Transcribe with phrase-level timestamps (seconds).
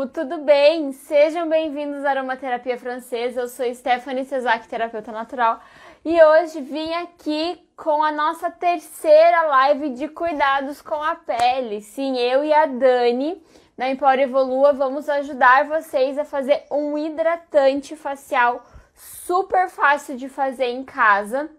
[0.00, 0.92] povo, tudo bem?
[0.92, 3.42] Sejam bem-vindos à Aromaterapia Francesa.
[3.42, 5.60] Eu sou Stephanie Cesac, terapeuta natural,
[6.04, 11.82] e hoje vim aqui com a nossa terceira live de cuidados com a pele.
[11.82, 13.42] Sim, eu e a Dani
[13.76, 18.64] da Empório Evolua vamos ajudar vocês a fazer um hidratante facial
[18.94, 21.50] super fácil de fazer em casa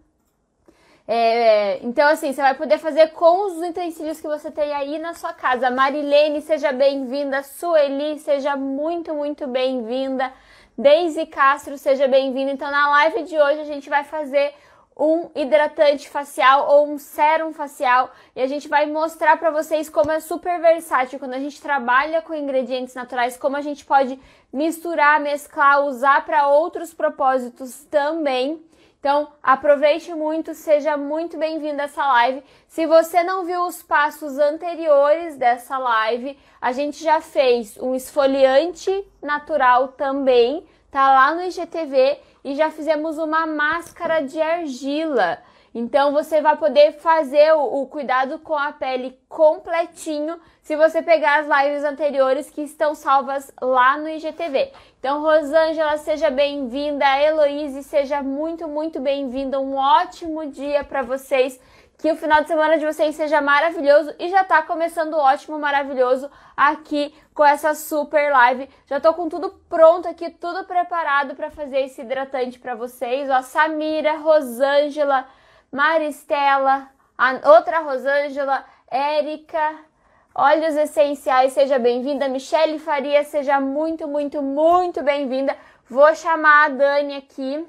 [1.14, 5.14] é, então, assim, você vai poder fazer com os utensílios que você tem aí na
[5.14, 5.70] sua casa.
[5.70, 7.44] Marilene, seja bem-vinda.
[7.44, 10.32] Sueli, seja muito, muito bem-vinda.
[10.78, 12.52] Deise Castro, seja bem-vinda.
[12.54, 14.54] Então, na live de hoje, a gente vai fazer
[14.98, 20.12] um hidratante facial ou um sérum facial e a gente vai mostrar para vocês como
[20.12, 24.18] é super versátil quando a gente trabalha com ingredientes naturais, como a gente pode
[24.54, 28.64] misturar, mesclar, usar para outros propósitos também.
[29.02, 32.44] Então, aproveite muito, seja muito bem-vindo a essa live.
[32.68, 39.04] Se você não viu os passos anteriores dessa live, a gente já fez um esfoliante
[39.20, 45.40] natural também, tá lá no IGTV e já fizemos uma máscara de argila.
[45.74, 50.40] Então você vai poder fazer o, o, cuidado com a pele completinho
[50.72, 54.72] se você pegar as lives anteriores que estão salvas lá no IGTV.
[54.98, 57.06] Então, Rosângela, seja bem-vinda.
[57.20, 59.60] Heloíse, seja muito, muito bem-vinda.
[59.60, 61.60] Um ótimo dia para vocês.
[61.98, 66.32] Que o final de semana de vocês seja maravilhoso e já tá começando ótimo, maravilhoso
[66.56, 68.70] aqui com essa super live.
[68.86, 73.30] Já tô com tudo pronto aqui, tudo preparado para fazer esse hidratante para vocês.
[73.30, 75.28] Ó, Samira, Rosângela,
[75.70, 79.91] Maristela, a outra Rosângela, Érica,
[80.34, 82.30] Óleos Essenciais, seja bem-vinda.
[82.30, 85.58] Michele Faria, seja muito, muito, muito bem-vinda.
[85.90, 87.68] Vou chamar a Dani aqui.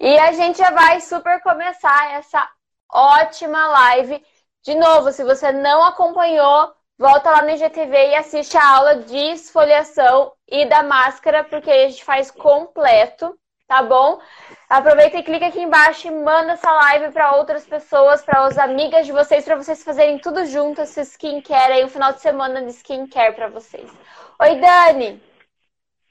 [0.00, 2.50] E a gente já vai super começar essa
[2.90, 4.24] ótima live.
[4.62, 9.16] De novo, se você não acompanhou, volta lá no IGTV e assiste a aula de
[9.16, 13.38] esfoliação e da máscara, porque a gente faz completo
[13.72, 14.20] tá bom?
[14.68, 19.06] Aproveita e clica aqui embaixo e manda essa live para outras pessoas, para as amigas
[19.06, 22.68] de vocês, para vocês fazerem tudo junto, esse skincare aí, um final de semana de
[22.68, 23.90] skincare para vocês.
[24.38, 25.22] Oi, Dani!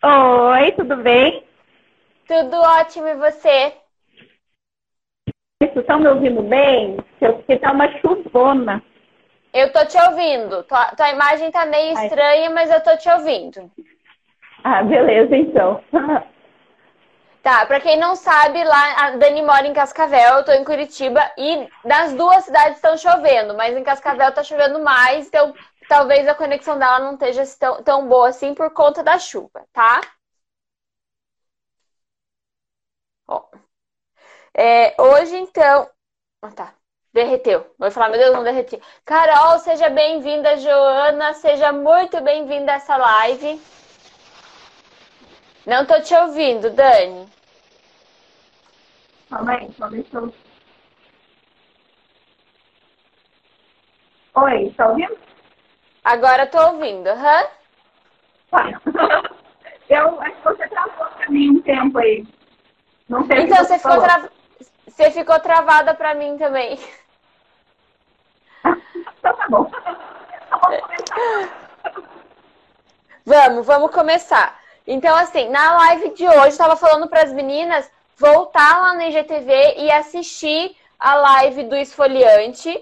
[0.04, 1.44] Oi, tudo bem?
[2.28, 3.74] Tudo ótimo, e você?
[5.62, 6.98] Vocês estão me ouvindo bem?
[7.20, 8.82] Porque tá uma chuvona.
[9.54, 10.64] Eu tô te ouvindo.
[10.64, 12.54] Tua, tua imagem tá meio estranha, Ai.
[12.54, 13.72] mas eu tô te ouvindo.
[14.64, 15.84] Ah, beleza, então.
[17.42, 21.20] Tá, pra quem não sabe, lá a Dani mora em Cascavel, eu tô em Curitiba
[21.38, 25.54] e nas duas cidades estão chovendo, mas em Cascavel tá chovendo mais, então
[25.90, 30.02] talvez a conexão dela não esteja tão, tão boa assim por conta da chuva, tá?
[33.28, 33.50] Ó.
[34.54, 35.90] É, hoje, então.
[36.42, 36.74] Ah, tá.
[37.14, 37.74] Derreteu.
[37.78, 38.82] Vou falar, meu Deus, não derreteu.
[39.06, 41.34] Carol, seja bem-vinda, Joana.
[41.34, 43.62] Seja muito bem-vinda a essa live.
[45.66, 47.30] Não tô te ouvindo, Dani.
[49.30, 50.34] Calma aí, só deixa eu.
[54.36, 55.18] Oi, tá ouvindo?
[56.04, 57.44] Agora tô ouvindo, aham.
[57.44, 57.50] Uhum.
[58.50, 58.82] Tá.
[59.90, 62.26] Eu acho que você travou pra mim um tempo aí.
[63.10, 64.30] Não sei então, você, você ficou, tra...
[64.88, 66.80] você ficou travada pra mim também.
[68.64, 69.70] então tá bom.
[73.26, 74.61] Vamos, vamos começar.
[74.94, 79.76] Então, assim, na live de hoje, estava falando para as meninas voltar lá no IGTV
[79.78, 82.78] e assistir a live do esfoliante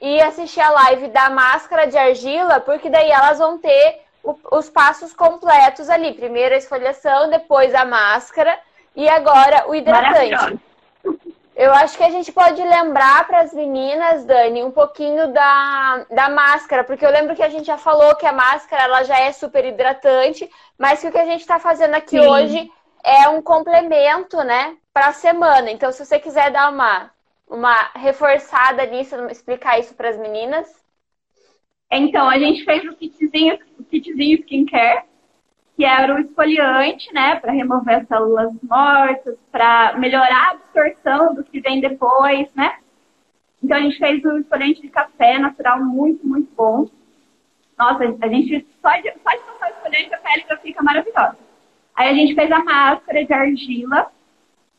[0.00, 4.68] e assistir a live da máscara de argila, porque daí elas vão ter o, os
[4.68, 6.12] passos completos ali.
[6.14, 8.58] Primeiro a esfoliação, depois a máscara
[8.96, 10.58] e agora o hidratante.
[11.54, 16.28] Eu acho que a gente pode lembrar para as meninas, Dani, um pouquinho da, da
[16.30, 19.32] máscara, porque eu lembro que a gente já falou que a máscara ela já é
[19.32, 20.48] super hidratante,
[20.78, 22.26] mas que o que a gente está fazendo aqui Sim.
[22.26, 22.72] hoje
[23.04, 25.70] é um complemento, né, para a semana.
[25.70, 27.10] Então, se você quiser dar uma,
[27.46, 30.82] uma reforçada nisso, explicar isso para as meninas.
[31.90, 35.04] Então, a gente fez o kitzinho, o kitzinho skincare,
[35.82, 41.42] que era o esfoliante, né, para remover as células mortas, para melhorar a absorção do
[41.42, 42.76] que vem depois, né?
[43.60, 46.88] Então a gente fez um esfoliante de café natural muito, muito bom.
[47.76, 51.36] Nossa, a gente só de, só de passar o esfoliante a pele já fica maravilhosa.
[51.96, 54.06] Aí a gente fez a máscara de argila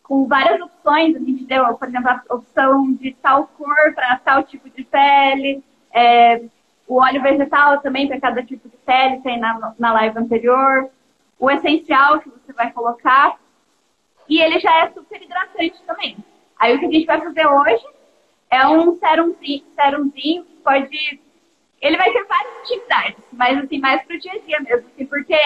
[0.03, 1.17] com várias opções.
[1.17, 5.61] A gente deu, por exemplo, a opção de tal cor para tal tipo de pele.
[5.91, 6.43] É,
[6.87, 10.89] o óleo vegetal também para cada tipo de pele, tem na, na live anterior.
[11.39, 13.37] O essencial que você vai colocar.
[14.27, 16.17] E ele já é super hidratante também.
[16.59, 17.85] Aí o que a gente vai fazer hoje
[18.49, 21.21] é um serumzinho, serumzinho que pode
[21.83, 25.37] ele vai ter várias utilidades, mas assim, mais pro dia a dia mesmo, assim, porque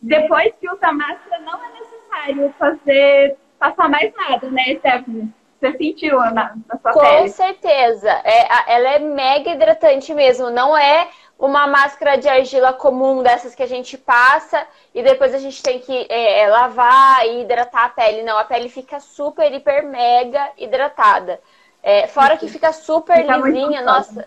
[0.00, 5.32] depois que usa máscara não é necessário fazer, passar mais nada, né, Stephanie?
[5.60, 7.22] Você sentiu na, na sua Com pele?
[7.22, 8.10] Com certeza.
[8.24, 10.50] É, ela é mega hidratante mesmo.
[10.50, 11.08] Não é
[11.38, 15.78] uma máscara de argila comum dessas que a gente passa e depois a gente tem
[15.78, 18.22] que é, é lavar e hidratar a pele.
[18.22, 21.40] Não, a pele fica super, hiper, mega hidratada.
[21.82, 24.26] É, fora que fica super fica lisinha, nossa.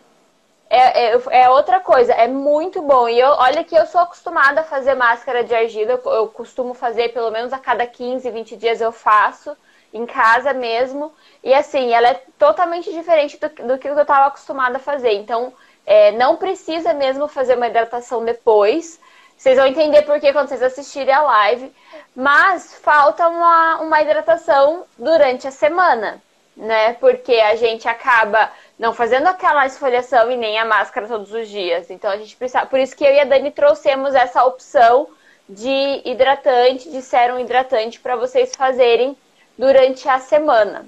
[0.70, 3.08] É, é, é, outra coisa, é muito bom.
[3.08, 6.74] E eu, olha que eu sou acostumada a fazer máscara de argila, eu, eu costumo
[6.74, 9.56] fazer pelo menos a cada 15, 20 dias eu faço
[9.94, 11.12] em casa mesmo.
[11.44, 15.14] E assim, ela é totalmente diferente do, do que eu estava acostumada a fazer.
[15.14, 15.54] Então,
[15.86, 19.00] é, não precisa mesmo fazer uma hidratação depois.
[19.38, 21.74] Vocês vão entender por que quando vocês assistirem a live.
[22.16, 26.22] Mas falta uma, uma hidratação durante a semana,
[26.56, 26.94] né?
[26.94, 31.90] Porque a gente acaba não fazendo aquela esfoliação e nem a máscara todos os dias.
[31.90, 32.66] Então a gente precisa.
[32.66, 35.08] Por isso que eu e a Dani trouxemos essa opção
[35.50, 39.18] de hidratante, de sérum hidratante, para vocês fazerem
[39.58, 40.86] durante a semana.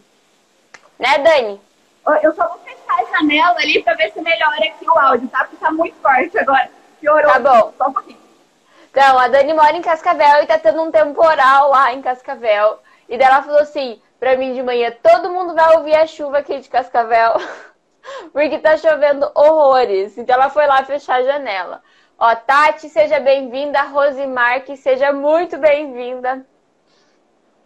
[0.99, 1.61] Né, Dani?
[2.21, 5.39] Eu só vou fechar a janela ali para ver se melhora aqui o áudio, tá?
[5.45, 6.69] Porque tá muito forte agora.
[6.99, 7.31] Piorou.
[7.31, 7.73] Tá bom.
[7.77, 8.19] Só um pouquinho.
[8.91, 12.79] Então, a Dani mora em Cascavel e tá tendo um temporal lá em Cascavel.
[13.09, 16.37] E daí ela falou assim pra mim de manhã, todo mundo vai ouvir a chuva
[16.37, 17.33] aqui de Cascavel.
[18.31, 20.17] porque tá chovendo horrores.
[20.17, 21.81] Então ela foi lá fechar a janela.
[22.17, 23.81] Ó, Tati, seja bem-vinda.
[23.83, 26.45] Rosimar, que seja muito bem-vinda.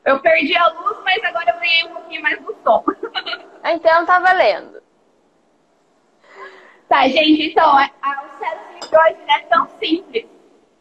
[0.08, 2.82] Eu perdi a luz, mas agora eu ganhei um pouquinho mais do som.
[3.66, 4.82] Então tá valendo.
[6.88, 10.26] Tá, gente, então, a, a, o cérebro de hoje é tão simples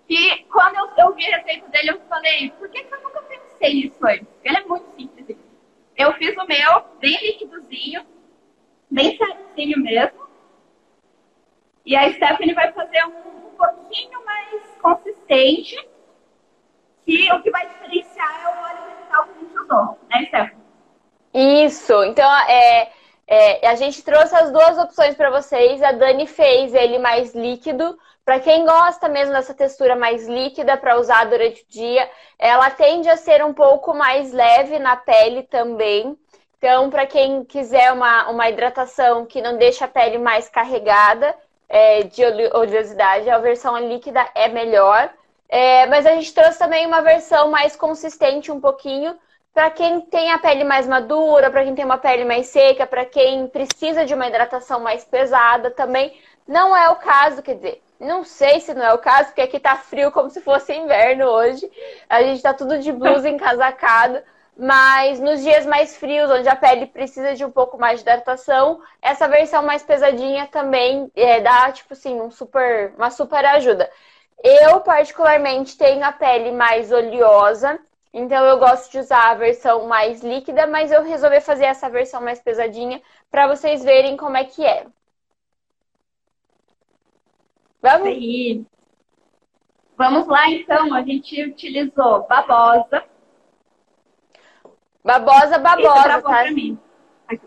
[0.07, 3.21] que quando eu, eu vi a receita dele, eu falei, por que, que eu nunca
[3.23, 4.29] pensei nisso antes?
[4.45, 5.37] Ele é muito simples.
[5.97, 8.07] Eu fiz o meu, bem líquidozinho,
[8.89, 10.29] bem certinho mesmo.
[11.85, 15.77] E a Stephanie vai fazer um, um pouquinho mais consistente.
[17.05, 20.67] E o que vai diferenciar é o óleo vegetal que a gente usou, né, Stephanie?
[21.65, 21.93] Isso.
[22.05, 22.89] Então, é,
[23.27, 25.83] é, a gente trouxe as duas opções para vocês.
[25.83, 27.99] A Dani fez ele mais líquido.
[28.25, 33.09] Para quem gosta mesmo dessa textura mais líquida para usar durante o dia, ela tende
[33.09, 36.17] a ser um pouco mais leve na pele também.
[36.59, 41.37] Então, para quem quiser uma, uma hidratação que não deixa a pele mais carregada
[41.69, 45.13] é, de oleosidade, a versão líquida é melhor.
[45.49, 49.17] É, mas a gente trouxe também uma versão mais consistente um pouquinho,
[49.57, 53.07] para quem tem a pele mais madura, para quem tem uma pele mais seca, para
[53.07, 56.15] quem precisa de uma hidratação mais pesada também.
[56.47, 59.59] Não é o caso, quer dizer, não sei se não é o caso, porque aqui
[59.59, 61.73] tá frio como se fosse inverno hoje.
[62.07, 64.23] A gente tá tudo de blusa encasacado.
[64.59, 68.83] Mas nos dias mais frios, onde a pele precisa de um pouco mais de hidratação,
[69.01, 73.91] essa versão mais pesadinha também é, dá, tipo assim, um super, uma super ajuda.
[74.45, 77.81] Eu, particularmente, tenho a pele mais oleosa,
[78.19, 82.23] então eu gosto de usar a versão mais líquida, mas eu resolvi fazer essa versão
[82.23, 84.87] mais pesadinha para vocês verem como é que é.
[87.83, 88.09] Vamos?
[88.09, 88.67] Sim.
[89.99, 93.05] Vamos lá então, a gente utilizou babosa.
[95.05, 96.51] Babosa, babosa, tá?
[96.51, 96.79] Mim.
[97.29, 97.47] Aqui.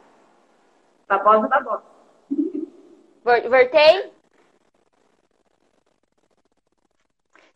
[1.07, 1.83] Babosa, babosa.
[3.23, 4.14] Voltei?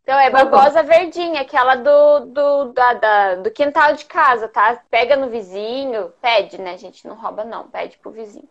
[0.04, 4.78] Então, é tá babosa verdinha, aquela do, do, da, da, do quintal de casa, tá?
[4.92, 6.78] Pega no vizinho, pede, né?
[6.78, 8.50] Gente não rouba, não, pede pro vizinho,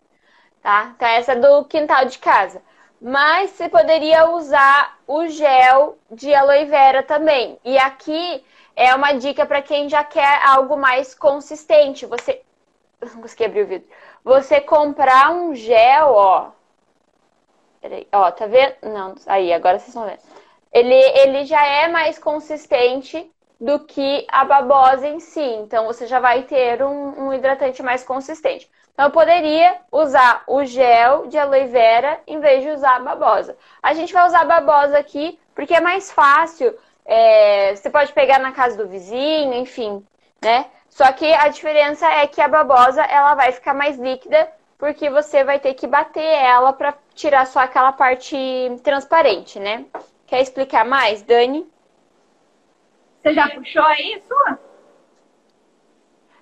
[0.62, 0.92] tá?
[0.97, 2.62] Então, essa é do quintal de casa.
[2.99, 7.59] Mas você poderia usar o gel de aloe vera também.
[7.62, 8.42] E aqui
[8.75, 12.06] é uma dica para quem já quer algo mais consistente.
[12.06, 12.42] Você.
[13.02, 13.88] Não consegui abrir o vídeo.
[14.25, 16.50] Você comprar um gel, ó.
[17.80, 18.76] Peraí, ó, tá vendo?
[18.82, 20.32] Não, aí, agora vocês estão vendo
[20.73, 25.41] ele, ele já é mais consistente do que a babosa em si.
[25.41, 28.69] Então, você já vai ter um, um hidratante mais consistente.
[28.93, 33.57] Então, eu poderia usar o gel de aloe vera em vez de usar a babosa.
[33.83, 36.76] A gente vai usar a babosa aqui porque é mais fácil.
[37.05, 40.05] É, você pode pegar na casa do vizinho, enfim,
[40.43, 40.67] né?
[40.88, 45.45] Só que a diferença é que a babosa ela vai ficar mais líquida porque você
[45.45, 48.37] vai ter que bater ela para tirar só aquela parte
[48.83, 49.85] transparente, né?
[50.33, 51.71] Quer explicar mais, Dani?
[53.21, 54.59] Você já puxou aí sua?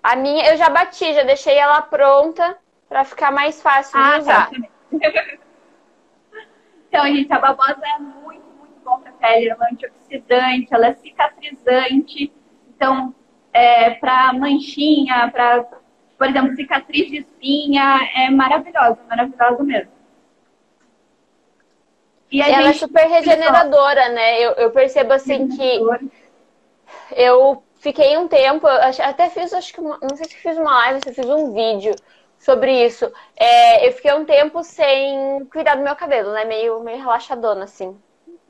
[0.00, 2.56] A minha eu já bati, já deixei ela pronta
[2.88, 4.18] para ficar mais fácil ah, de tá.
[4.20, 4.50] usar.
[4.50, 4.59] Tá.
[6.87, 9.49] então, gente, a babosa é muito, muito bom para pele.
[9.49, 12.32] Ela é antioxidante, ela é cicatrizante.
[12.68, 13.12] Então,
[13.52, 15.64] é, para manchinha, para,
[16.16, 20.00] por exemplo, cicatriz de espinha, é maravilhosa, maravilhosa mesmo.
[22.30, 24.40] E, ela é super regeneradora, né?
[24.40, 25.80] Eu, eu percebo assim que
[27.12, 31.12] eu fiquei um tempo, até fiz, acho que, não sei se fiz uma live, se
[31.12, 31.94] fiz um vídeo
[32.38, 33.10] sobre isso.
[33.37, 36.44] É, eu fiquei um tempo sem cuidar do meu cabelo, né?
[36.44, 37.99] Meio, meio relaxadona, assim.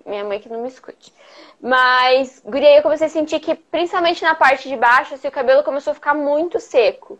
[0.04, 1.12] Minha mãe que não me escute.
[1.60, 5.62] Mas, guria, eu comecei a sentir que, principalmente na parte de baixo, assim, o cabelo
[5.62, 7.18] começou a ficar muito seco.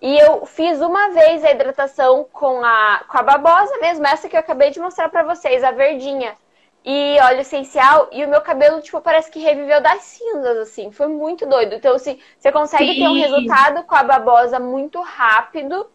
[0.00, 4.36] E eu fiz uma vez a hidratação com a, com a babosa mesmo, essa que
[4.36, 6.34] eu acabei de mostrar pra vocês, a verdinha.
[6.82, 10.90] E óleo essencial, e o meu cabelo, tipo, parece que reviveu das cinzas, assim.
[10.90, 11.74] Foi muito doido.
[11.74, 13.00] Então, assim, você consegue Sim.
[13.00, 15.86] ter um resultado com a babosa muito rápido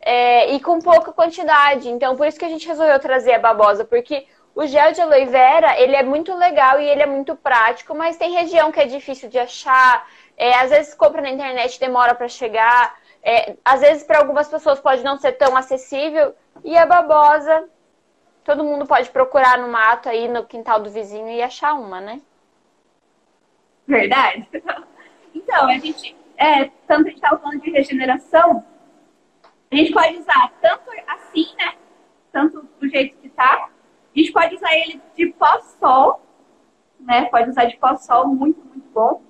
[0.00, 1.90] é, e com pouca quantidade.
[1.90, 5.26] Então, por isso que a gente resolveu trazer a babosa, porque o gel de aloe
[5.26, 8.86] vera, ele é muito legal e ele é muito prático, mas tem região que é
[8.86, 10.08] difícil de achar.
[10.38, 12.98] É, às vezes compra na internet, demora para chegar.
[13.22, 16.34] É, às vezes para algumas pessoas pode não ser tão acessível.
[16.64, 17.68] E a babosa,
[18.44, 22.20] todo mundo pode procurar no mato aí, no quintal do vizinho e achar uma, né?
[23.86, 24.48] Verdade.
[25.32, 28.64] Então, a gente, é, tanto a gente estava falando de regeneração,
[29.70, 31.74] a gente pode usar tanto assim, né?
[32.32, 33.68] Tanto do jeito que tá.
[34.14, 36.20] A gente pode usar ele de pós-sol,
[36.98, 37.26] né?
[37.26, 39.22] Pode usar de pós-sol, muito, muito bom.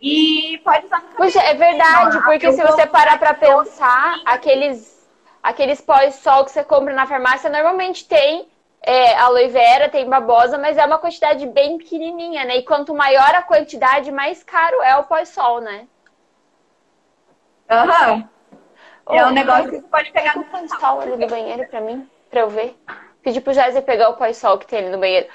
[0.00, 1.16] E pode usar no cabelo.
[1.16, 5.08] Puxa, é verdade, porque se você parar pra pensar, aqueles,
[5.42, 8.48] aqueles pós-sol que você compra na farmácia normalmente tem
[8.82, 12.58] é, aloe vera, tem babosa, mas é uma quantidade bem pequenininha, né?
[12.58, 15.88] E quanto maior a quantidade, mais caro é o pós-sol, né?
[17.68, 18.12] Aham.
[18.12, 18.28] Uhum.
[19.08, 22.40] É um negócio que você pode pegar no pós-sol ali do banheiro pra mim, pra
[22.40, 22.76] eu ver.
[23.22, 25.26] Pedir pro Jéssica pegar o pós-sol que tem ali no banheiro.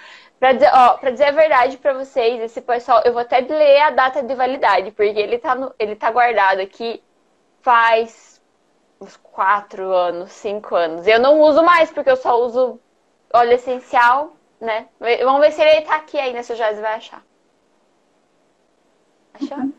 [0.41, 3.79] Pra dizer, ó, pra dizer a verdade pra vocês, esse pós-sol, eu vou até ler
[3.81, 7.03] a data de validade, porque ele tá, no, ele tá guardado aqui
[7.61, 8.41] faz
[8.99, 11.05] uns quatro anos, cinco anos.
[11.05, 12.79] Eu não uso mais, porque eu só uso
[13.31, 14.89] óleo essencial, né?
[14.99, 17.23] Vamos ver se ele tá aqui ainda, se o Jéssica vai achar.
[19.35, 19.71] Achou?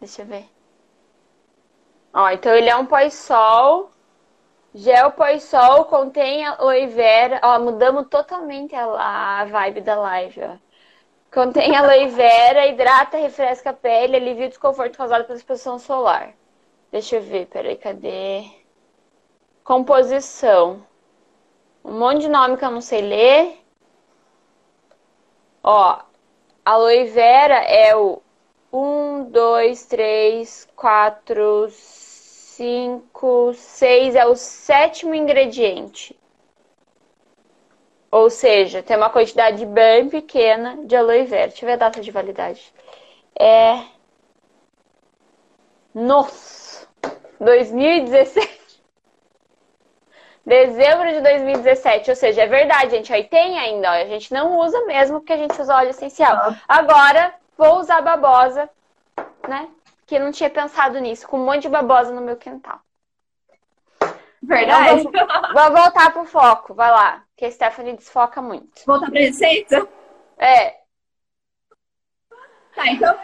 [0.00, 0.48] Deixa eu ver.
[2.14, 3.90] Ó, então ele é um pós-sol.
[4.74, 7.40] Gel pós-sol contém aloe vera.
[7.42, 10.56] Ó, mudamos totalmente a, a vibe da live, ó.
[11.32, 16.34] Contém aloe vera, hidrata, refresca a pele, alivia o desconforto causado pela exposição solar.
[16.90, 18.44] Deixa eu ver, peraí, cadê?
[19.64, 20.86] Composição.
[21.84, 23.58] Um monte de nome que eu não sei ler.
[25.62, 26.00] Ó,
[26.64, 28.22] aloe vera é o
[28.72, 31.68] 1, 2, 3, 4,
[32.62, 36.16] cinco, seis é o sétimo ingrediente.
[38.08, 41.48] Ou seja, tem uma quantidade bem pequena de aloe vera.
[41.48, 42.72] Deixa eu ver a data de validade.
[43.36, 43.82] É.
[45.92, 46.86] Nossa!
[47.40, 48.80] 2017.
[50.46, 52.10] Dezembro de 2017.
[52.10, 53.12] Ou seja, é verdade, gente.
[53.12, 53.94] Aí tem ainda, ó.
[53.94, 56.54] A gente não usa mesmo porque a gente usa óleo essencial.
[56.68, 58.70] Agora, vou usar babosa,
[59.48, 59.68] né?
[60.12, 62.82] Que não tinha pensado nisso, com um monte de babosa no meu quintal.
[64.42, 65.04] Verdade.
[65.04, 65.12] Vou,
[65.54, 68.84] vou, voltar pro foco, vai lá, que a Stephanie desfoca muito.
[68.84, 69.88] Voltar pra receita?
[70.36, 70.82] É.
[72.74, 73.18] Tá, então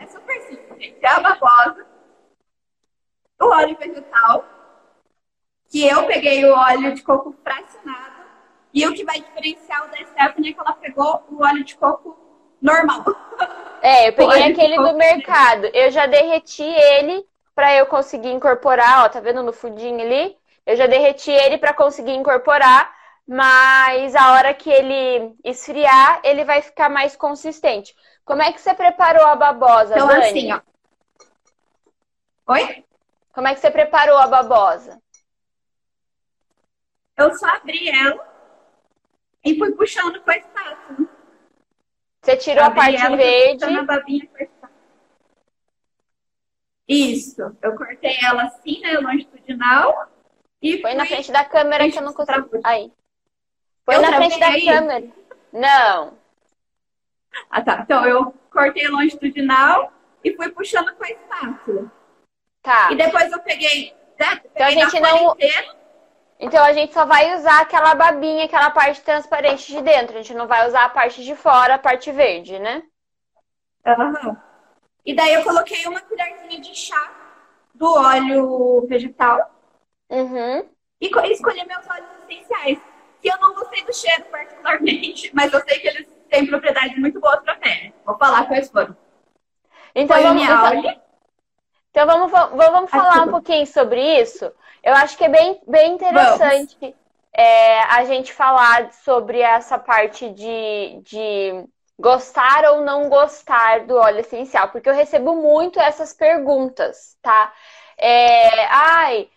[0.00, 0.98] é super simples, gente.
[1.00, 1.86] É a babosa,
[3.40, 4.44] o óleo vegetal,
[5.70, 8.24] que eu peguei o óleo de coco fracionado,
[8.74, 11.76] e o que vai diferenciar o da Stephanie é que ela pegou o óleo de
[11.76, 12.18] coco
[12.60, 13.04] normal.
[13.82, 15.66] É, eu peguei aquele do mercado.
[15.74, 20.38] Eu já derreti ele para eu conseguir incorporar, ó, tá vendo no fundinho ali?
[20.64, 22.94] Eu já derreti ele para conseguir incorporar,
[23.26, 27.94] mas a hora que ele esfriar, ele vai ficar mais consistente.
[28.24, 30.22] Como é que você preparou a babosa, então, Dani?
[30.22, 30.60] assim, ó.
[32.52, 32.84] Oi?
[33.32, 35.02] Como é que você preparou a babosa?
[37.16, 38.32] Eu só abri ela
[39.44, 41.11] e fui puxando com a espátula.
[42.22, 43.64] Você tirou a parte verde.
[46.86, 47.56] Isso.
[47.60, 48.98] Eu cortei ela assim, né?
[48.98, 50.08] Longitudinal.
[50.60, 50.94] E fui...
[50.94, 52.60] na frente da câmera que eu não consigo.
[52.62, 52.92] Aí.
[53.84, 54.64] Põe eu na frente da aí.
[54.64, 55.06] câmera.
[55.52, 56.16] Não.
[57.50, 57.80] Ah, tá.
[57.82, 61.92] Então eu cortei longitudinal e fui puxando com a espátula.
[62.62, 62.92] Tá.
[62.92, 63.92] E depois eu peguei.
[64.18, 64.36] Né?
[64.36, 65.32] peguei então a gente não.
[65.32, 65.76] Inteira,
[66.42, 70.18] então a gente só vai usar aquela babinha, aquela parte transparente de dentro.
[70.18, 72.82] A gente não vai usar a parte de fora, a parte verde, né?
[73.86, 74.36] Uhum.
[75.06, 77.12] E daí eu coloquei uma colherzinha de chá
[77.72, 79.54] do óleo vegetal.
[80.10, 80.68] Uhum.
[81.00, 82.80] E escolhi meus óleos essenciais.
[83.20, 87.20] Que eu não gostei do cheiro particularmente, mas eu sei que eles têm propriedades muito
[87.20, 87.94] boas para pele.
[88.04, 88.96] Vou falar quais foram.
[89.94, 91.02] Então Foi vamos, então,
[91.92, 94.50] então vamos, vamos falar um pouquinho sobre isso.
[94.82, 96.96] Eu acho que é bem, bem interessante.
[97.34, 101.64] É, a gente falar sobre essa parte de, de
[101.98, 107.52] gostar ou não gostar do óleo essencial, porque eu recebo muito essas perguntas, tá?
[107.98, 109.28] É, ai,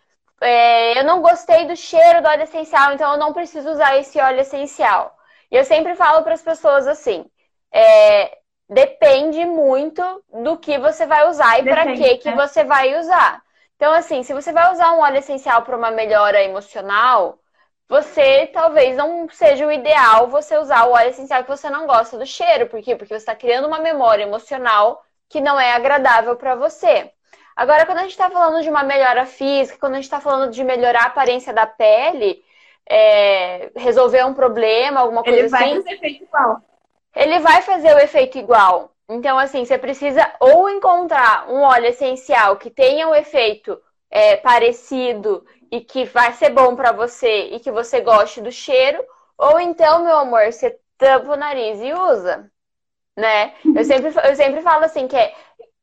[0.41, 4.17] é, eu não gostei do cheiro do óleo essencial, então eu não preciso usar esse
[4.19, 5.13] óleo essencial.
[5.51, 7.29] E eu sempre falo para as pessoas assim:
[7.71, 8.37] é,
[8.69, 10.01] depende muito
[10.33, 12.35] do que você vai usar e para que que né?
[12.35, 13.41] você vai usar.
[13.75, 17.37] Então, assim, se você vai usar um óleo essencial para uma melhora emocional,
[17.87, 22.17] você talvez não seja o ideal você usar o óleo essencial que você não gosta
[22.17, 22.67] do cheiro.
[22.67, 22.95] Por quê?
[22.95, 27.11] Porque você está criando uma memória emocional que não é agradável para você.
[27.55, 30.51] Agora, quando a gente está falando de uma melhora física, quando a gente está falando
[30.51, 32.43] de melhorar a aparência da pele,
[32.87, 35.63] é, resolver um problema, alguma coisa assim.
[35.63, 36.61] Ele vai fazer efeito igual.
[37.15, 38.91] Ele vai fazer o efeito igual.
[39.07, 43.79] Então, assim, você precisa ou encontrar um óleo essencial que tenha o um efeito
[44.09, 49.03] é, parecido e que vai ser bom para você e que você goste do cheiro,
[49.37, 52.49] ou então, meu amor, você tampa o nariz e usa,
[53.15, 53.53] né?
[53.75, 55.33] Eu sempre, eu sempre falo assim que é,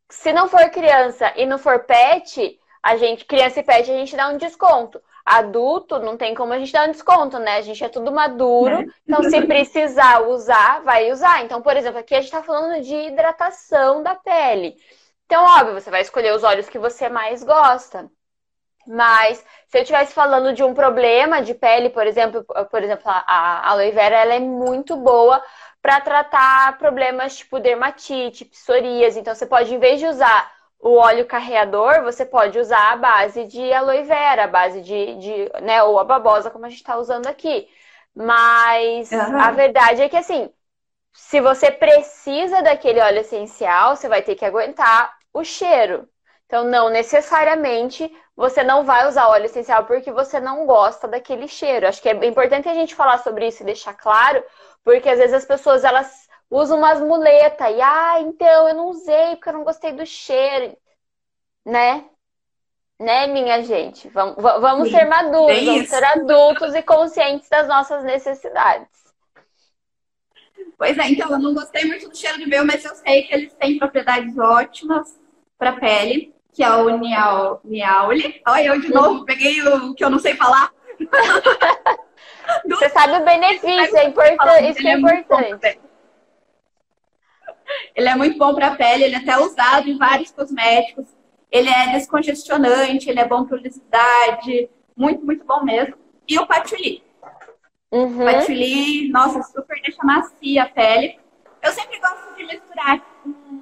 [0.09, 4.17] se não for criança e não for pet, a gente, criança e pet, a gente
[4.17, 5.01] dá um desconto.
[5.25, 7.57] Adulto, não tem como a gente dar um desconto, né?
[7.57, 8.87] A gente é tudo maduro, é.
[9.07, 11.45] então se precisar usar, vai usar.
[11.45, 14.77] Então, por exemplo, aqui a gente tá falando de hidratação da pele.
[15.27, 18.11] Então, óbvio, você vai escolher os óleos que você mais gosta.
[18.87, 19.39] Mas
[19.69, 23.93] se eu estivesse falando de um problema de pele, por exemplo, por exemplo, a aloe
[23.93, 25.43] vera ela é muito boa
[25.81, 29.21] para tratar problemas tipo dermatite, psoríase.
[29.21, 30.53] Então você pode, em vez de usar
[30.83, 35.51] o óleo carreador, você pode usar a base de aloe vera, a base de, de
[35.63, 37.69] né, ou a babosa, como a gente está usando aqui.
[38.15, 39.41] Mas uhum.
[39.41, 40.51] a verdade é que assim,
[41.13, 46.09] se você precisa daquele óleo essencial, você vai ter que aguentar o cheiro.
[46.47, 51.87] Então, não necessariamente você não vai usar óleo essencial porque você não gosta daquele cheiro.
[51.87, 54.45] Acho que é importante a gente falar sobre isso e deixar claro,
[54.85, 59.37] porque às vezes as pessoas elas usam umas muletas e, ah, então eu não usei
[59.37, 60.77] porque eu não gostei do cheiro,
[61.65, 62.05] né?
[63.01, 64.09] Né, minha gente?
[64.11, 68.87] Vamos, vamos ser maduros, é vamos ser adultos e conscientes das nossas necessidades.
[70.79, 73.35] Pois é, então eu não gostei muito do cheiro de meu, mas eu sei que
[73.35, 75.19] eles têm propriedades ótimas
[75.59, 78.41] para a pele, que é o Niaul, Niaule.
[78.47, 80.71] Olha, eu de novo peguei o que eu não sei falar.
[82.69, 85.81] Você sabe o benefício, é importante, isso é, é importante.
[87.95, 91.07] Ele é muito bom para a pele, ele é até usado em vários cosméticos.
[91.51, 95.95] Ele é descongestionante, ele é bom para oleosidade, muito, muito bom mesmo.
[96.27, 97.03] E o patchouli.
[97.91, 98.25] Uhum.
[98.25, 101.19] Patchouli, nossa, super deixa macia a pele.
[101.63, 103.61] Eu sempre gosto de misturar com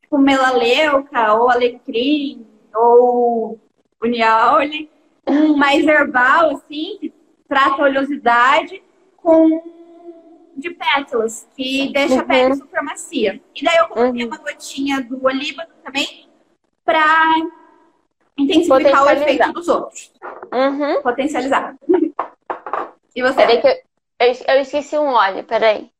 [0.00, 3.58] tipo melaleuca ou alecrim ou
[4.02, 4.90] uniaule,
[5.26, 7.12] um mais herbal, assim, que
[7.48, 8.82] trata a oleosidade,
[9.16, 9.75] com
[10.56, 12.20] de pétalas, que deixa uhum.
[12.20, 13.42] a pele super macia.
[13.54, 14.28] E daí eu coloquei uhum.
[14.28, 16.28] uma gotinha do olíbano também,
[16.84, 17.34] pra
[18.38, 20.12] intensificar o efeito dos outros.
[20.52, 21.02] Uhum.
[21.02, 21.76] Potencializar.
[23.14, 23.34] E você?
[23.34, 23.68] Peraí que
[24.18, 25.90] eu, eu, esqueci um óleo, peraí.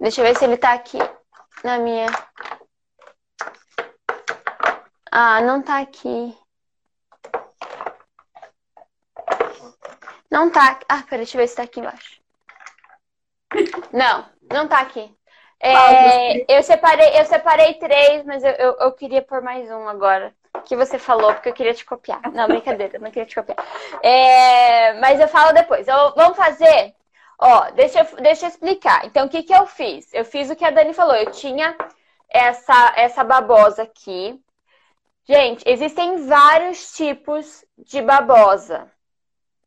[0.00, 0.98] Deixa eu ver se ele tá aqui
[1.64, 2.06] na minha.
[5.10, 6.36] Ah, não tá aqui.
[10.30, 10.78] Não tá.
[10.88, 12.20] Ah, peraí, deixa eu ver se tá aqui embaixo.
[13.96, 15.10] Não, não tá aqui.
[15.58, 20.34] É, eu, separei, eu separei três, mas eu, eu, eu, queria pôr mais um agora.
[20.66, 22.20] Que você falou, porque eu queria te copiar.
[22.32, 23.56] Não, brincadeira, não queria te copiar.
[24.02, 25.88] É, mas eu falo depois.
[25.88, 26.94] Eu, vamos fazer?
[27.38, 29.06] Ó, deixa eu, deixa eu explicar.
[29.06, 30.12] Então, o que, que eu fiz?
[30.12, 31.16] Eu fiz o que a Dani falou.
[31.16, 31.74] Eu tinha
[32.28, 34.38] essa, essa babosa aqui.
[35.26, 38.90] Gente, existem vários tipos de babosa,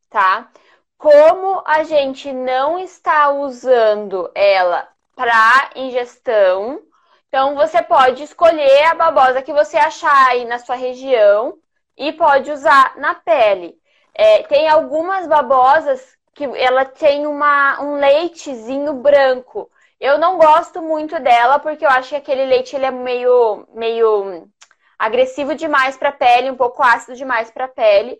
[0.07, 0.51] tá?
[0.99, 4.85] Como a gente não está usando ela
[5.15, 6.81] para ingestão,
[7.29, 11.57] então você pode escolher a babosa que você achar aí na sua região
[11.97, 13.79] e pode usar na pele.
[14.13, 19.71] É, tem algumas babosas que ela tem uma, um leitezinho branco.
[20.01, 24.49] Eu não gosto muito dela porque eu acho que aquele leite ele é meio, meio
[24.97, 28.19] agressivo demais para a pele, um pouco ácido demais para a pele.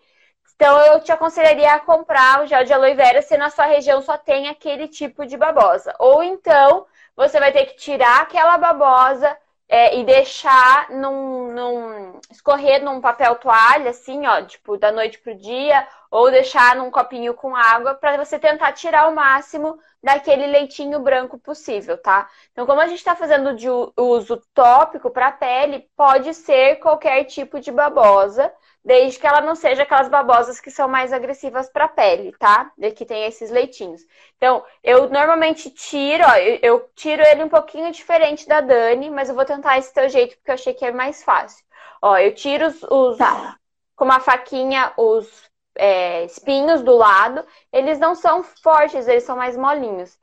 [0.60, 4.02] Então eu te aconselharia a comprar o gel de aloe vera se na sua região
[4.02, 5.96] só tem aquele tipo de babosa.
[5.98, 9.38] Ou então você vai ter que tirar aquela babosa
[9.70, 15.34] é, e deixar num, num, escorrer num papel toalha, assim, ó, tipo, da noite pro
[15.34, 21.00] dia, ou deixar num copinho com água para você tentar tirar o máximo daquele leitinho
[21.00, 22.28] branco possível, tá?
[22.52, 27.60] Então, como a gente está fazendo de uso tópico para pele, pode ser qualquer tipo
[27.60, 28.52] de babosa,
[28.90, 32.72] desde que ela não seja aquelas babosas que são mais agressivas para a pele, tá?
[32.96, 34.02] Que tem esses leitinhos.
[34.36, 39.30] Então, eu normalmente tiro, ó, eu, eu, tiro ele um pouquinho diferente da Dani, mas
[39.30, 41.64] eu vou tentar esse teu jeito porque eu achei que é mais fácil.
[42.02, 43.58] Ó, eu tiro os, os tá.
[43.96, 45.28] com uma faquinha os
[45.76, 50.18] é, espinhos do lado, eles não são fortes, eles são mais molinhos.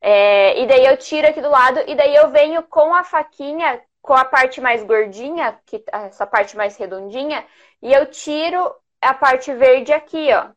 [0.00, 3.80] É, e daí eu tiro aqui do lado, e daí eu venho com a faquinha,
[4.02, 7.46] com a parte mais gordinha, que, essa parte mais redondinha,
[7.82, 10.50] e eu tiro a parte verde aqui, ó.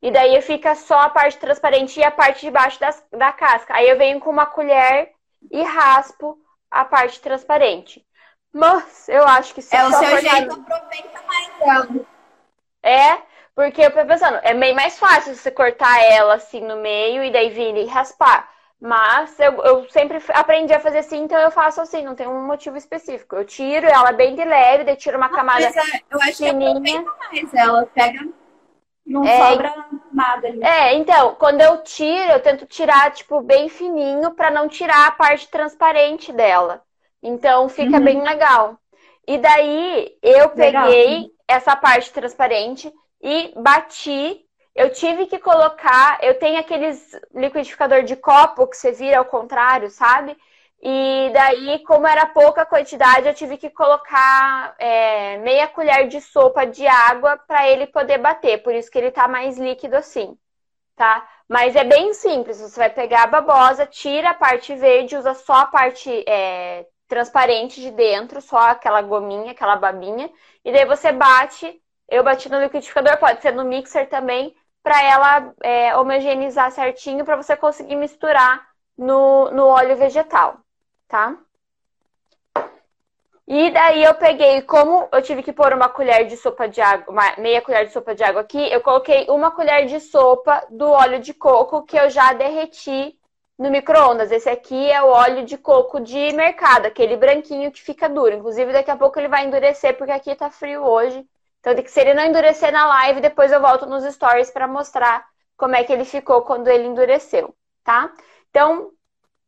[0.00, 3.74] E daí fica só a parte transparente e a parte de baixo das, da casca.
[3.74, 5.12] Aí eu venho com uma colher
[5.50, 6.38] e raspo
[6.70, 8.04] a parte transparente.
[8.52, 12.06] Mas eu acho que se É o seu jeito, aproveita mais ela.
[12.82, 13.18] É,
[13.54, 17.32] porque eu tô pensando, é meio mais fácil você cortar ela assim no meio e
[17.32, 18.53] daí vir e raspar.
[18.84, 22.46] Mas eu, eu sempre aprendi a fazer assim, então eu faço assim, não tem um
[22.46, 23.34] motivo específico.
[23.34, 26.82] Eu tiro ela bem de leve, daí tiro uma camada Mas, é, eu acho fininha.
[26.82, 28.28] que mais ela, pega
[29.06, 29.74] não é, sobra
[30.12, 30.62] nada ali.
[30.62, 35.12] É, então, quando eu tiro, eu tento tirar, tipo, bem fininho para não tirar a
[35.12, 36.82] parte transparente dela.
[37.22, 38.04] Então, fica uhum.
[38.04, 38.78] bem legal.
[39.26, 40.88] E daí, eu legal.
[40.88, 42.92] peguei essa parte transparente
[43.22, 44.44] e bati
[44.74, 49.88] eu tive que colocar, eu tenho aqueles liquidificador de copo que você vira ao contrário,
[49.88, 50.36] sabe?
[50.82, 56.66] E daí, como era pouca quantidade, eu tive que colocar é, meia colher de sopa
[56.66, 58.62] de água para ele poder bater.
[58.62, 60.36] Por isso que ele tá mais líquido assim,
[60.96, 61.26] tá?
[61.48, 62.60] Mas é bem simples.
[62.60, 67.80] Você vai pegar a babosa, tira a parte verde, usa só a parte é, transparente
[67.80, 70.30] de dentro, só aquela gominha, aquela babinha.
[70.64, 71.80] E daí você bate.
[72.08, 77.36] Eu bati no liquidificador, pode ser no mixer também para ela é, homogeneizar certinho para
[77.36, 80.58] você conseguir misturar no, no óleo vegetal,
[81.08, 81.36] tá?
[83.48, 87.12] E daí eu peguei, como eu tive que pôr uma colher de sopa de água,
[87.12, 90.90] uma meia colher de sopa de água aqui, eu coloquei uma colher de sopa do
[90.90, 93.18] óleo de coco que eu já derreti
[93.58, 94.30] no micro-ondas.
[94.30, 98.34] Esse aqui é o óleo de coco de mercado, aquele branquinho que fica duro.
[98.34, 101.26] Inclusive, daqui a pouco ele vai endurecer, porque aqui tá frio hoje.
[101.64, 105.74] Então, se ele não endurecer na live, depois eu volto nos stories para mostrar como
[105.74, 108.12] é que ele ficou quando ele endureceu, tá?
[108.50, 108.90] Então,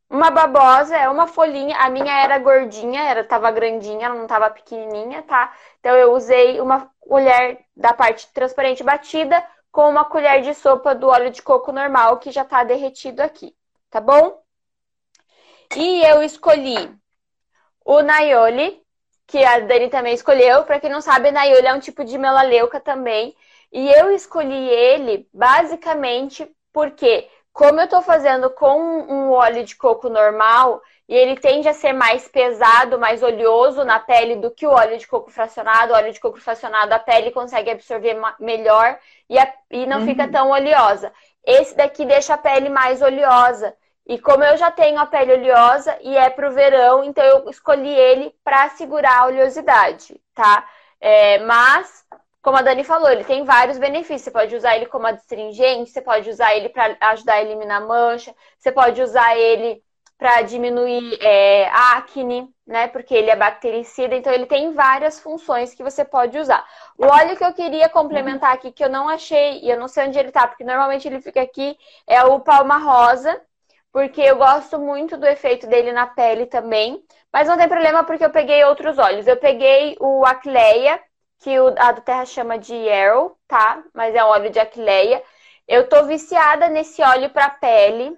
[0.09, 1.77] uma babosa é uma folhinha.
[1.77, 5.53] A minha era gordinha, era tava grandinha, ela não tava pequenininha, tá?
[5.81, 11.09] Então, eu usei uma colher da parte transparente batida com uma colher de sopa do
[11.09, 13.55] óleo de coco normal que já tá derretido aqui,
[13.91, 14.43] tá bom?
[15.77, 16.97] E eu escolhi
[17.85, 18.83] o Naioli,
[19.27, 20.65] que a Dani também escolheu.
[20.65, 23.35] Para quem não sabe, Naioli é um tipo de melaleuca também.
[23.73, 30.09] E eu escolhi ele basicamente porque, como eu estou fazendo com um óleo de coco
[30.09, 34.71] normal, e ele tende a ser mais pesado, mais oleoso na pele do que o
[34.71, 35.93] óleo de coco fracionado.
[35.93, 38.99] O óleo de coco fracionado, a pele consegue absorver melhor
[39.31, 40.07] e, a, e não uhum.
[40.07, 41.13] fica tão oleosa.
[41.45, 43.73] Esse daqui deixa a pele mais oleosa.
[44.07, 47.93] E como eu já tenho a pele oleosa e é pro verão, então eu escolhi
[47.93, 50.65] ele para segurar a oleosidade, tá?
[51.01, 52.05] É, mas,
[52.41, 54.23] como a Dani falou, ele tem vários benefícios.
[54.23, 58.33] Você pode usar ele como adstringente, você pode usar ele para ajudar a eliminar mancha,
[58.57, 59.83] você pode usar ele
[60.17, 62.87] para diminuir é, acne, né?
[62.87, 66.65] Porque ele é bactericida, então ele tem várias funções que você pode usar.
[66.97, 70.07] O óleo que eu queria complementar aqui, que eu não achei, e eu não sei
[70.07, 73.41] onde ele tá, porque normalmente ele fica aqui, é o Palma Rosa
[73.97, 77.03] porque eu gosto muito do efeito dele na pele também.
[77.33, 79.27] Mas não tem problema porque eu peguei outros óleos.
[79.27, 81.03] Eu peguei o Acleia,
[81.39, 83.83] que a do Terra chama de Arrow, tá?
[83.95, 85.23] Mas é um óleo de Acleia.
[85.67, 88.15] Eu tô viciada nesse óleo pra pele,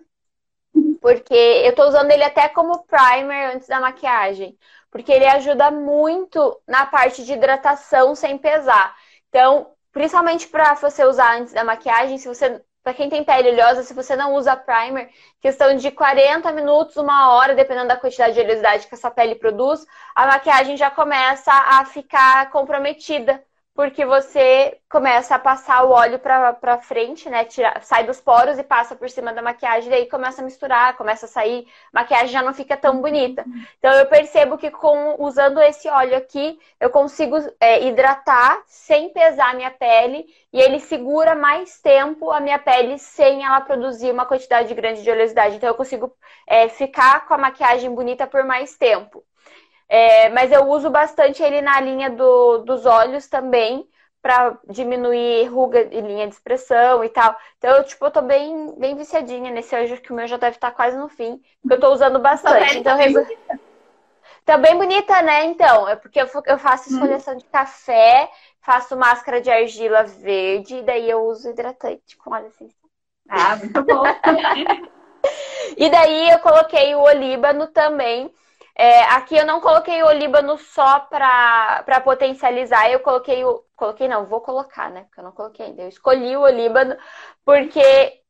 [1.00, 4.58] porque eu tô usando ele até como primer antes da maquiagem.
[4.90, 8.96] Porque ele ajuda muito na parte de hidratação sem pesar.
[9.28, 13.82] Então, principalmente para você usar antes da maquiagem, se você para quem tem pele oleosa,
[13.82, 15.10] se você não usa primer,
[15.42, 19.84] questão de 40 minutos, uma hora, dependendo da quantidade de oleosidade que essa pele produz,
[20.14, 23.44] a maquiagem já começa a ficar comprometida
[23.78, 27.44] porque você começa a passar o óleo para frente, né?
[27.44, 31.26] Tira, sai dos poros e passa por cima da maquiagem, daí começa a misturar, começa
[31.26, 33.46] a sair, a maquiagem já não fica tão bonita.
[33.78, 39.50] Então eu percebo que com usando esse óleo aqui, eu consigo é, hidratar sem pesar
[39.52, 44.26] a minha pele e ele segura mais tempo a minha pele sem ela produzir uma
[44.26, 45.54] quantidade grande de oleosidade.
[45.54, 46.12] Então eu consigo
[46.48, 49.22] é, ficar com a maquiagem bonita por mais tempo.
[49.88, 53.88] É, mas eu uso bastante ele na linha do, dos olhos também,
[54.20, 57.36] para diminuir ruga e linha de expressão e tal.
[57.56, 60.56] Então, eu, tipo, eu tô bem, bem viciadinha nesse hoje, que o meu já deve
[60.56, 62.78] estar tá quase no fim, porque eu tô usando bastante.
[62.78, 63.60] Então, tá bem, bonita.
[64.44, 65.44] Tá bem bonita, né?
[65.44, 67.38] Então, é porque eu, eu faço esfoliação hum.
[67.38, 72.88] de café, faço máscara de argila verde e daí eu uso hidratante com óleo essencial.
[73.28, 74.02] Ah, muito bom.
[75.76, 78.32] e daí eu coloquei o olíbano também.
[78.78, 83.64] É, aqui eu não coloquei o olíbano só para potencializar, eu coloquei o.
[83.76, 85.02] Coloquei não, vou colocar, né?
[85.02, 85.82] Porque eu não coloquei ainda.
[85.82, 86.96] Eu escolhi o olíbano
[87.44, 88.22] porque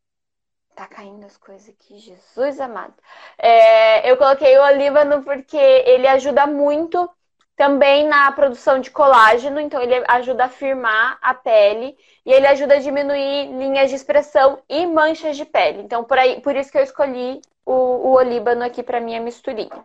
[0.79, 2.95] Tá caindo as coisas aqui, Jesus amado.
[3.37, 7.11] É, eu coloquei o olíbano porque ele ajuda muito
[7.57, 12.75] também na produção de colágeno, então ele ajuda a firmar a pele e ele ajuda
[12.75, 15.83] a diminuir linhas de expressão e manchas de pele.
[15.83, 19.85] Então, por, aí, por isso que eu escolhi o, o olíbano aqui para minha misturinha.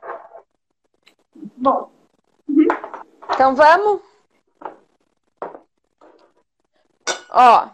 [1.36, 1.90] Bom.
[2.48, 2.68] Uhum.
[3.34, 4.02] Então, vamos?
[7.30, 7.68] Ó,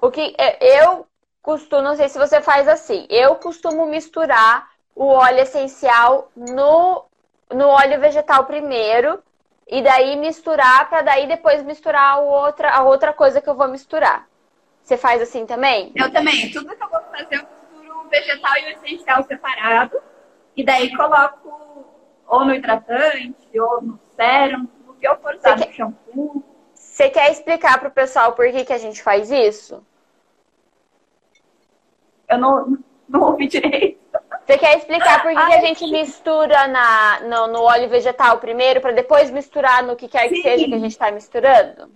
[0.00, 1.06] o que é, eu
[1.42, 7.06] costumo, não sei se você faz assim, eu costumo misturar o óleo essencial no,
[7.50, 9.22] no óleo vegetal primeiro
[9.66, 13.68] e daí misturar para daí depois misturar a outra, a outra coisa que eu vou
[13.68, 14.28] misturar.
[14.82, 15.92] Você faz assim também?
[15.94, 16.50] Eu também.
[16.50, 19.98] Tudo que eu vou fazer, eu misturo o vegetal e o essencial separado.
[20.56, 21.69] E daí coloco
[22.30, 26.44] ou no hidratante, ou no sérum, no que eu for usar, no shampoo.
[26.72, 29.84] Você quer explicar para o pessoal por que, que a gente faz isso?
[32.28, 33.98] Eu não, não ouvi direito.
[34.46, 35.90] Você quer explicar por que, Ai, que a gente que...
[35.90, 40.34] mistura na, no, no, óleo vegetal primeiro, para depois misturar no que quer sim.
[40.36, 41.90] que seja que a gente está misturando?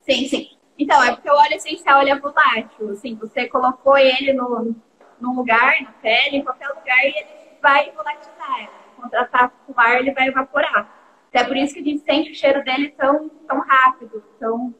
[0.00, 0.58] Sim, sim.
[0.78, 2.92] Então, é porque o óleo essencial ele é volátil.
[2.92, 4.74] Assim, você colocou ele no,
[5.20, 7.26] no lugar, na pele, em qualquer lugar, e ele
[7.60, 8.87] vai volatilizar.
[9.10, 10.88] Contratar com o ar, ele vai evaporar.
[11.32, 14.22] É por isso que a gente sente o cheiro dele tão, tão rápido.
[14.36, 14.74] Então,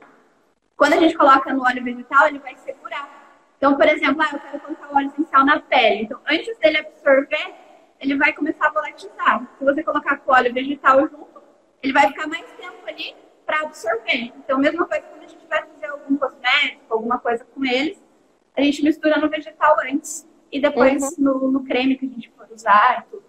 [0.77, 3.19] quando a gente coloca no óleo vegetal, ele vai segurar
[3.59, 6.03] então, por exemplo, ah, eu quero colocar o óleo essencial na pele.
[6.05, 7.55] Então, antes dele absorver,
[8.01, 9.49] ele vai começar a volatilizar.
[9.59, 11.43] Se você colocar com óleo vegetal junto,
[11.83, 14.33] ele vai ficar mais tempo ali para absorver.
[14.37, 18.01] Então, mesma coisa quando a gente vai fazer algum cosmético, alguma coisa com eles,
[18.57, 21.25] a gente mistura no vegetal antes e depois uhum.
[21.25, 23.28] no, no creme que a gente for usar e tudo.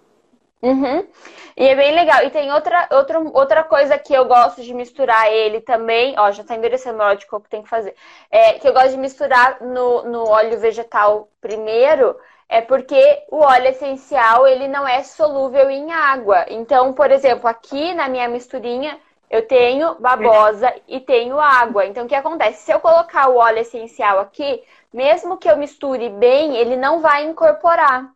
[0.62, 1.08] Uhum.
[1.56, 2.24] E é bem legal.
[2.24, 6.16] E tem outra, outra, outra coisa que eu gosto de misturar ele também.
[6.18, 7.96] Ó, já tá endurecendo o óleo de coco, tem que fazer.
[8.30, 12.16] É, que eu gosto de misturar no, no óleo vegetal primeiro.
[12.50, 16.46] É porque o óleo essencial, ele não é solúvel em água.
[16.50, 21.86] Então, por exemplo, aqui na minha misturinha, eu tenho babosa e tenho água.
[21.86, 22.64] Então, o que acontece?
[22.64, 27.26] Se eu colocar o óleo essencial aqui, mesmo que eu misture bem, ele não vai
[27.26, 28.12] incorporar.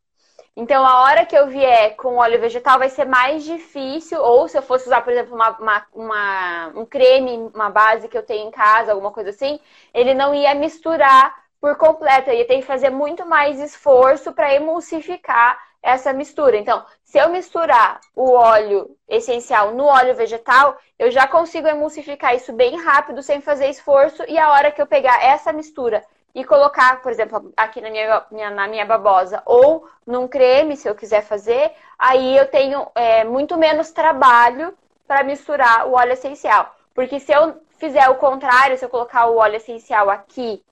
[0.55, 4.55] Então, a hora que eu vier com óleo vegetal vai ser mais difícil, ou se
[4.55, 8.47] eu fosse usar, por exemplo, uma, uma, uma, um creme, uma base que eu tenho
[8.47, 9.59] em casa, alguma coisa assim,
[9.93, 14.53] ele não ia misturar por completo, eu ia ter que fazer muito mais esforço para
[14.53, 16.55] emulsificar essa mistura.
[16.57, 22.53] Então, se eu misturar o óleo essencial no óleo vegetal, eu já consigo emulsificar isso
[22.53, 26.03] bem rápido, sem fazer esforço, e a hora que eu pegar essa mistura
[26.35, 30.87] e colocar, por exemplo, aqui na minha, minha, na minha babosa ou num creme, se
[30.89, 34.73] eu quiser fazer, aí eu tenho é, muito menos trabalho
[35.07, 36.75] para misturar o óleo essencial.
[36.93, 40.63] Porque se eu fizer o contrário, se eu colocar o óleo essencial aqui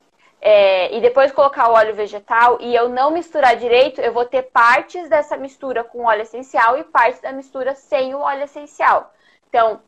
[0.41, 4.43] é, e depois colocar o óleo vegetal e eu não misturar direito, eu vou ter
[4.43, 9.13] partes dessa mistura com óleo essencial e partes da mistura sem o óleo essencial.
[9.47, 9.82] Então,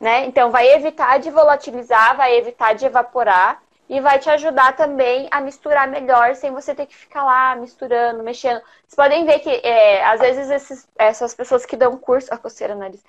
[0.00, 0.26] né?
[0.26, 5.40] Então vai evitar de volatilizar, vai evitar de evaporar e vai te ajudar também a
[5.40, 8.60] misturar melhor sem você ter que ficar lá misturando, mexendo.
[8.86, 12.32] Vocês podem ver que é, às vezes esses, essas pessoas que dão curso.
[12.32, 13.02] A coceira nariz.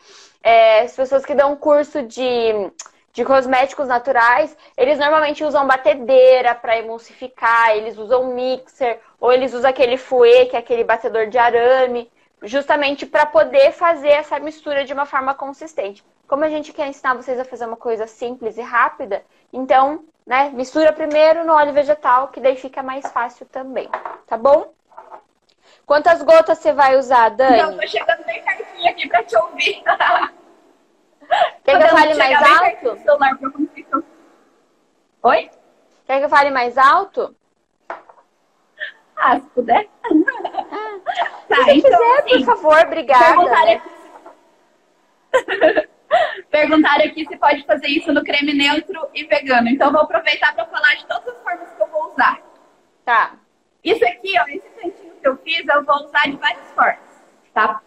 [0.43, 2.71] É, as pessoas que dão curso de,
[3.13, 9.69] de cosméticos naturais, eles normalmente usam batedeira para emulsificar, eles usam mixer, ou eles usam
[9.69, 12.11] aquele fouet, que é aquele batedor de arame,
[12.43, 16.03] justamente para poder fazer essa mistura de uma forma consistente.
[16.27, 20.49] Como a gente quer ensinar vocês a fazer uma coisa simples e rápida, então né?
[20.49, 23.89] Mistura primeiro no óleo vegetal, que daí fica mais fácil também,
[24.25, 24.73] tá bom?
[25.85, 27.57] Quantas gotas você vai usar, Dani?
[27.61, 29.83] Não, tô chegando bem pertinho aqui pra te ouvir.
[31.63, 32.97] Quer que eu fale mais alto?
[33.01, 33.51] Celular pra
[35.23, 35.49] Oi?
[36.05, 37.35] Quer que eu fale mais alto?
[39.15, 39.89] Ah, se puder.
[40.03, 40.09] Ah,
[41.47, 43.43] tá, se então, quiser, por assim, favor, obrigada.
[43.43, 43.81] Né?
[46.55, 49.67] Perguntaram aqui se pode fazer isso no creme neutro e vegano.
[49.67, 52.41] Então, vou aproveitar para falar de todas as formas que eu vou usar.
[53.03, 53.33] Tá.
[53.83, 57.21] Isso aqui, ó, esse cantinho que eu fiz, eu vou usar de várias formas,
[57.53, 57.81] tá?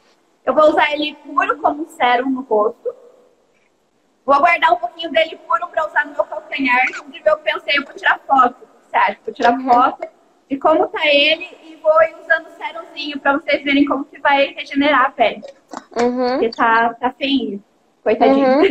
[0.44, 2.94] Eu vou usar ele puro como sérum no rosto.
[4.26, 6.84] Vou guardar um pouquinho dele puro para usar no meu calcanhar.
[6.90, 9.24] Inclusive, eu pensei, eu vou tirar foto, certo?
[9.24, 9.72] Vou tirar uhum.
[9.72, 10.06] foto
[10.50, 14.20] de como tá ele e vou ir usando o sérumzinho para vocês verem como que
[14.20, 15.42] vai regenerar a pele.
[15.98, 16.28] Uhum.
[16.32, 17.64] Porque tá, tá feinho.
[18.08, 18.48] Coitadinho.
[18.48, 18.62] Uhum.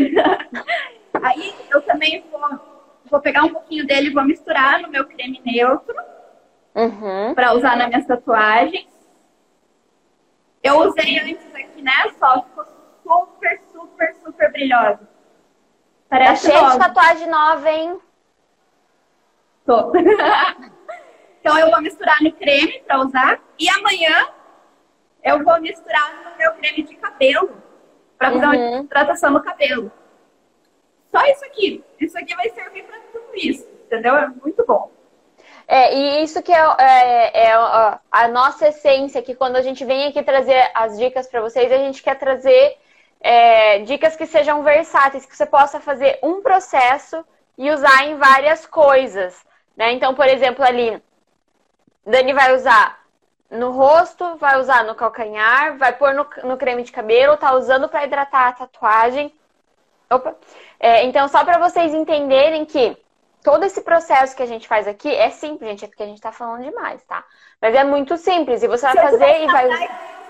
[1.21, 2.41] Aí eu também vou,
[3.05, 5.95] vou pegar um pouquinho dele e vou misturar no meu creme neutro.
[6.73, 7.35] Uhum.
[7.35, 8.87] Pra usar nas minhas tatuagens.
[10.63, 11.91] Eu usei antes aqui, né?
[12.17, 12.65] Só ficou
[13.03, 14.97] super, super, super brilhosa.
[14.97, 17.99] Tá Parece cheio de tatuagem nova, hein?
[19.67, 19.91] Tô.
[21.39, 23.39] então eu vou misturar no creme pra usar.
[23.59, 24.29] E amanhã
[25.23, 27.66] eu vou misturar no meu creme de cabelo.
[28.17, 28.51] Pra fazer Uhum.
[28.71, 29.91] uma hidratação no cabelo.
[31.11, 31.83] Só isso aqui.
[31.99, 33.67] Isso aqui vai servir pra tudo isso.
[33.85, 34.15] Entendeu?
[34.15, 34.91] É muito bom.
[35.67, 39.83] É, e isso que é, é- é a, a nossa essência, que quando a gente
[39.85, 42.77] vem aqui trazer as dicas para vocês, a gente quer trazer
[43.19, 47.25] é, dicas que sejam versáteis, que você possa fazer um processo
[47.57, 49.43] e usar em várias coisas.
[49.75, 49.91] Né?
[49.93, 51.01] Então, por exemplo, ali,
[52.05, 52.99] Dani vai usar
[53.49, 57.87] no rosto, vai usar no calcanhar, vai pôr no, no creme de cabelo, tá usando
[57.87, 59.33] para hidratar a tatuagem.
[60.09, 60.35] Opa.
[60.79, 62.97] É, então, só para vocês entenderem que
[63.43, 66.21] todo esse processo que a gente faz aqui é simples, gente, é porque a gente
[66.21, 67.23] tá falando demais, tá?
[67.61, 69.67] Mas é muito simples e você vai fazer e vai.
[69.67, 69.87] usar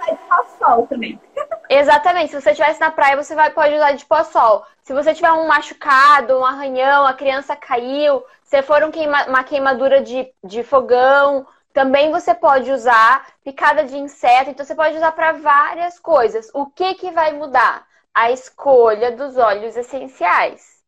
[0.07, 1.19] de sol também.
[1.69, 4.65] Exatamente, se você estivesse na praia, você vai, pode usar de pó-sol.
[4.83, 9.43] Se você tiver um machucado, um arranhão, a criança caiu, se for um queima- uma
[9.43, 11.45] queimadura de, de fogão,
[11.77, 16.49] também você pode usar picada de inseto, então você pode usar para várias coisas.
[16.51, 17.85] O que que vai mudar?
[18.11, 20.83] A escolha dos óleos essenciais,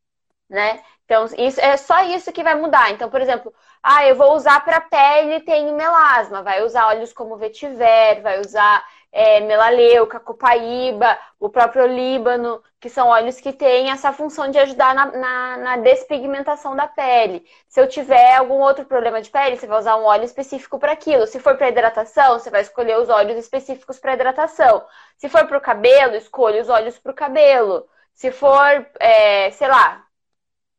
[0.48, 0.82] né?
[1.04, 2.90] Então, isso é só isso que vai mudar.
[2.90, 7.36] Então, por exemplo, ah, eu vou usar para pele, tem melasma, vai usar óleos como
[7.36, 14.12] vetiver, vai usar é, melaleuca, copaíba, o próprio líbano, que são óleos que têm essa
[14.12, 17.44] função de ajudar na, na, na despigmentação da pele.
[17.68, 20.92] Se eu tiver algum outro problema de pele, você vai usar um óleo específico para
[20.92, 21.26] aquilo.
[21.26, 24.84] Se for para hidratação, você vai escolher os óleos específicos para hidratação.
[25.16, 27.86] Se for para o cabelo, escolha os óleos para o cabelo.
[28.14, 30.04] Se for, é, sei lá,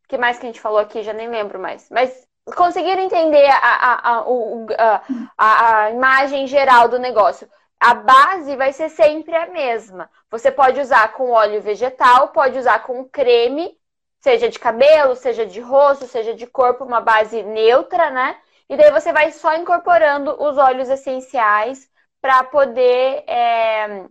[0.05, 1.03] o que mais que a gente falou aqui?
[1.03, 1.89] Já nem lembro mais.
[1.89, 5.01] Mas conseguiram entender a, a, a,
[5.37, 7.47] a, a imagem geral do negócio.
[7.81, 10.07] A base vai ser sempre a mesma.
[10.29, 13.75] Você pode usar com óleo vegetal, pode usar com creme,
[14.19, 18.39] seja de cabelo, seja de rosto, seja de corpo, uma base neutra, né?
[18.69, 21.89] E daí você vai só incorporando os óleos essenciais
[22.21, 24.05] para poder é,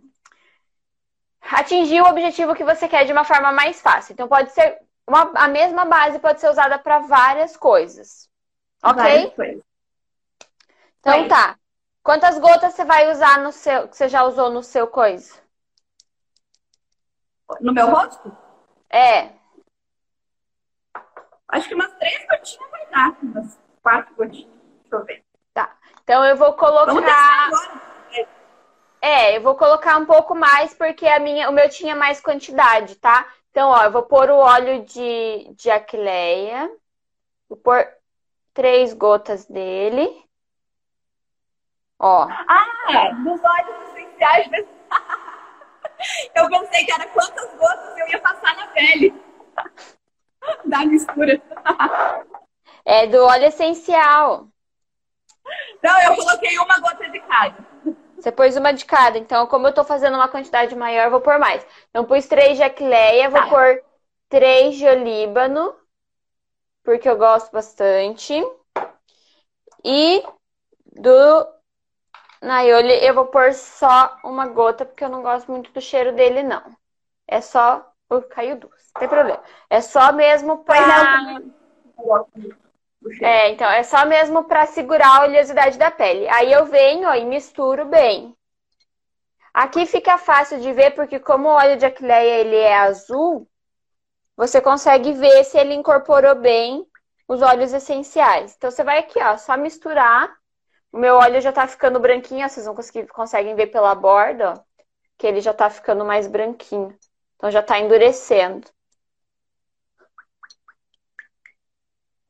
[1.41, 4.11] atingir o objetivo que você quer de uma forma mais fácil.
[4.11, 8.29] Então pode ser uma- a mesma base pode ser usada para várias coisas.
[8.83, 9.01] Ok?
[9.01, 9.63] Várias coisas.
[10.99, 11.29] Então Oi.
[11.29, 11.57] tá.
[12.03, 15.35] Quantas gotas você vai usar no seu, que você já usou no seu coisa?
[17.59, 18.35] No meu rosto?
[18.89, 19.33] É.
[21.47, 23.17] Acho que umas três gotinhas vai dar.
[23.21, 24.51] Umas quatro gotinhas.
[24.81, 25.31] Deixa eu ver.
[26.03, 27.47] Então eu vou colocar.
[27.47, 27.81] agora.
[29.01, 32.95] É, eu vou colocar um pouco mais porque a minha, o meu tinha mais quantidade,
[32.97, 33.25] tá?
[33.49, 36.69] Então, ó, eu vou pôr o óleo de, de aquileia.
[37.49, 37.87] Vou pôr
[38.53, 40.23] três gotas dele.
[42.03, 42.27] Ó.
[42.47, 44.47] Ah, dos óleos essenciais.
[44.49, 44.65] mas-
[46.33, 49.13] Eu pensei que era quantas gotas eu ia passar na pele.
[50.65, 51.39] Da mistura.
[52.83, 54.47] É do óleo essencial.
[55.83, 57.55] Não, eu coloquei uma gota de cada.
[58.17, 59.19] Você pôs uma de cada.
[59.19, 61.63] Então, como eu tô fazendo uma quantidade maior, eu vou pôr mais.
[61.89, 63.47] Então, pus três de aquileia, vou Tá.
[63.49, 63.83] pôr
[64.29, 65.75] três de olíbano,
[66.83, 68.33] porque eu gosto bastante.
[69.85, 70.23] E
[70.93, 71.47] do
[72.41, 76.41] Naioli, eu vou pôr só uma gota, porque eu não gosto muito do cheiro dele,
[76.41, 76.63] não.
[77.27, 77.87] É só.
[78.11, 78.91] Uh, caiu duas.
[78.93, 79.41] Não tem problema.
[79.69, 81.31] É só mesmo Pois pra.
[83.21, 86.27] é, então, é só mesmo para segurar a oleosidade da pele.
[86.29, 88.35] Aí eu venho ó, e misturo bem.
[89.53, 93.47] Aqui fica fácil de ver, porque como o óleo de aquileia ele é azul,
[94.35, 96.85] você consegue ver se ele incorporou bem
[97.27, 98.55] os óleos essenciais.
[98.55, 100.40] Então você vai aqui, ó, só misturar.
[100.91, 104.59] O meu óleo já tá ficando branquinho, vocês vão conseguir, conseguem ver pela borda, ó,
[105.17, 106.97] que ele já tá ficando mais branquinho.
[107.35, 108.67] Então já tá endurecendo.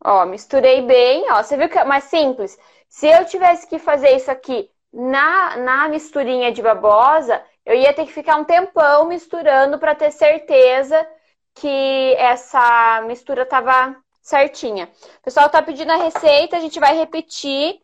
[0.04, 1.44] Ó, misturei bem, ó.
[1.44, 2.58] Você viu que é mais simples?
[2.88, 8.06] Se eu tivesse que fazer isso aqui na, na misturinha de babosa, eu ia ter
[8.06, 11.08] que ficar um tempão misturando para ter certeza
[11.54, 14.90] que essa mistura tava certinha.
[15.20, 17.81] O pessoal tá pedindo a receita, a gente vai repetir,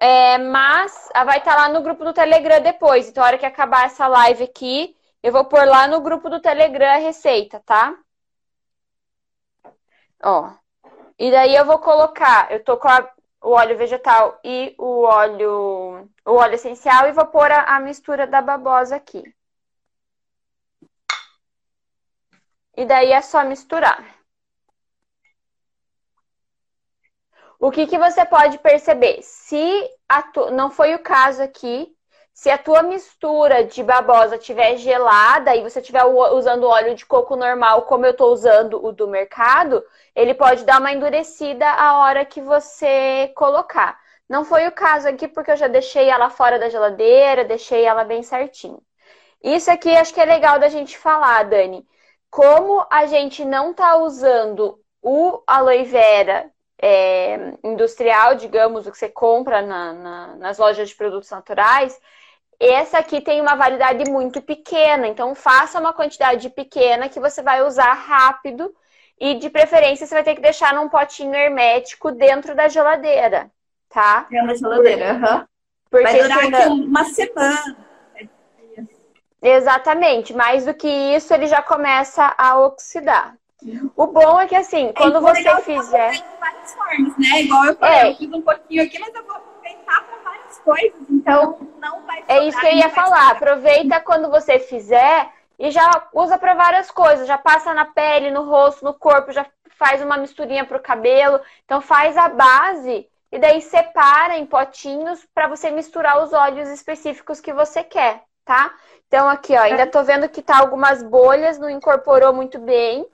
[0.00, 3.08] é, mas ah, vai estar lá no grupo do Telegram depois.
[3.08, 6.40] Então, a hora que acabar essa live aqui, eu vou pôr lá no grupo do
[6.40, 7.96] Telegram a receita, tá?
[10.22, 10.50] Ó.
[11.18, 13.10] E daí eu vou colocar, eu tô com a-
[13.42, 18.26] o óleo vegetal e o óleo, o óleo essencial e vou pôr a, a mistura
[18.26, 19.22] da babosa aqui.
[22.76, 24.15] E daí é só misturar.
[27.66, 29.18] O que, que você pode perceber?
[29.22, 29.90] Se
[30.32, 30.52] tu...
[30.52, 31.92] não foi o caso aqui,
[32.32, 37.34] se a tua mistura de babosa tiver gelada e você estiver usando óleo de coco
[37.34, 39.82] normal, como eu estou usando o do mercado,
[40.14, 43.98] ele pode dar uma endurecida a hora que você colocar.
[44.28, 48.04] Não foi o caso aqui porque eu já deixei ela fora da geladeira, deixei ela
[48.04, 48.80] bem certinho.
[49.42, 51.84] Isso aqui acho que é legal da gente falar, Dani.
[52.30, 56.48] Como a gente não está usando o aloe vera
[56.80, 61.98] é, industrial, digamos, o que você compra na, na, nas lojas de produtos naturais,
[62.58, 67.62] essa aqui tem uma validade muito pequena, então faça uma quantidade pequena que você vai
[67.62, 68.74] usar rápido
[69.18, 73.50] e de preferência você vai ter que deixar num potinho hermético dentro da geladeira,
[73.88, 74.26] tá?
[74.30, 75.36] Dentro da geladeira, aham.
[75.36, 75.46] Uhum.
[75.90, 76.58] Porque vai durar senão...
[76.58, 77.76] aqui uma semana.
[79.40, 83.36] Exatamente, mais do que isso ele já começa a oxidar.
[83.96, 86.24] O bom é que assim, quando é, você fizer.
[86.40, 87.42] várias formas, né?
[87.42, 88.10] Igual eu falei, é.
[88.10, 91.00] eu fiz um pouquinho aqui, mas eu vou aproveitar para várias coisas.
[91.10, 93.30] Então, não vai É isso que eu ia falar.
[93.32, 97.26] Aproveita quando você fizer e já usa para várias coisas.
[97.26, 99.46] Já passa na pele, no rosto, no corpo, já
[99.78, 101.40] faz uma misturinha pro cabelo.
[101.64, 107.40] Então faz a base e daí separa em potinhos para você misturar os óleos específicos
[107.40, 108.72] que você quer, tá?
[109.08, 113.06] Então aqui, ó, ainda tô vendo que tá algumas bolhas, não incorporou muito bem.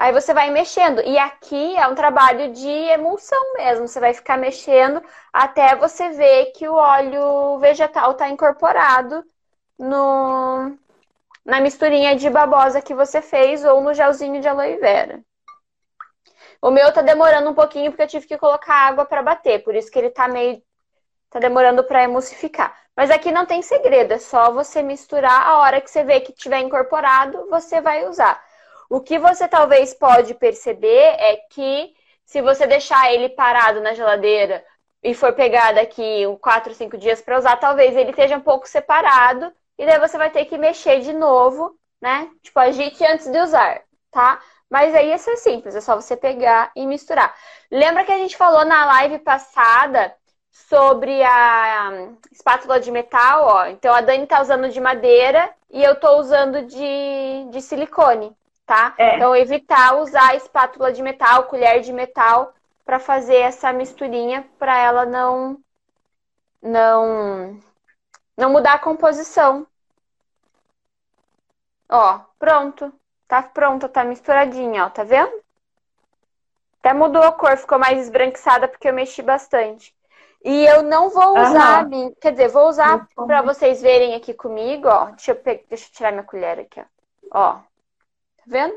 [0.00, 1.02] Aí você vai mexendo.
[1.02, 3.86] E aqui é um trabalho de emulsão mesmo.
[3.86, 9.22] Você vai ficar mexendo até você ver que o óleo vegetal está incorporado
[9.78, 10.74] no,
[11.44, 15.20] na misturinha de babosa que você fez ou no gelzinho de aloe vera.
[16.62, 19.74] O meu tá demorando um pouquinho porque eu tive que colocar água para bater, por
[19.74, 20.62] isso que ele tá meio
[21.28, 22.74] tá demorando para emulsificar.
[22.96, 26.32] Mas aqui não tem segredo, é só você misturar a hora que você vê que
[26.32, 28.42] tiver incorporado, você vai usar.
[28.90, 34.64] O que você talvez pode perceber é que se você deixar ele parado na geladeira
[35.00, 39.52] e for pegar daqui 4, 5 dias para usar, talvez ele esteja um pouco separado
[39.78, 42.28] e daí você vai ter que mexer de novo, né?
[42.42, 43.80] Tipo, agite antes de usar,
[44.10, 44.40] tá?
[44.68, 47.32] Mas aí isso é simples, é só você pegar e misturar.
[47.70, 50.12] Lembra que a gente falou na live passada
[50.50, 53.66] sobre a espátula de metal, ó.
[53.66, 58.36] Então a Dani tá usando de madeira e eu tô usando de, de silicone
[58.70, 58.94] tá?
[58.96, 59.16] É.
[59.16, 62.54] Então, evitar usar espátula de metal, colher de metal,
[62.84, 65.58] para fazer essa misturinha, para ela não,
[66.62, 67.58] não,
[68.36, 69.66] não mudar a composição.
[71.88, 72.92] Ó, pronto.
[73.26, 75.32] Tá pronta, tá misturadinha, ó, tá vendo?
[76.78, 79.92] Até mudou a cor, ficou mais esbranquiçada porque eu mexi bastante.
[80.44, 82.14] E eu não vou usar, uhum.
[82.20, 85.06] quer dizer, vou usar para vocês verem aqui comigo, ó.
[85.06, 86.84] Deixa eu, pegar, deixa eu tirar minha colher aqui, ó.
[87.32, 87.58] Ó,
[88.40, 88.74] Tá vendo?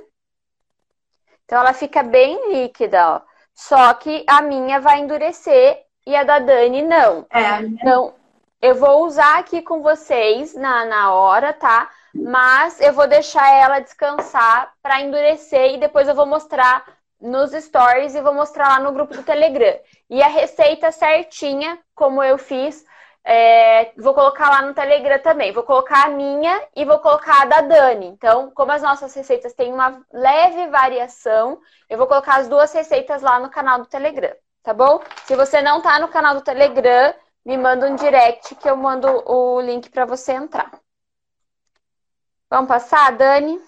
[1.45, 3.21] Então ela fica bem líquida, ó.
[3.53, 7.25] Só que a minha vai endurecer e a da Dani não.
[7.29, 7.61] É.
[7.61, 8.13] Então,
[8.61, 11.89] eu vou usar aqui com vocês na, na hora, tá?
[12.13, 16.85] Mas eu vou deixar ela descansar para endurecer e depois eu vou mostrar
[17.19, 19.79] nos stories e vou mostrar lá no grupo do Telegram.
[20.09, 22.85] E a receita certinha, como eu fiz,
[23.25, 25.51] é, vou colocar lá no Telegram também.
[25.53, 28.07] Vou colocar a minha e vou colocar a da Dani.
[28.07, 33.21] Então, como as nossas receitas têm uma leve variação, eu vou colocar as duas receitas
[33.21, 35.01] lá no canal do Telegram, tá bom?
[35.25, 37.13] Se você não tá no canal do Telegram,
[37.45, 40.71] me manda um direct que eu mando o link para você entrar.
[42.49, 43.59] Vamos passar, Dani?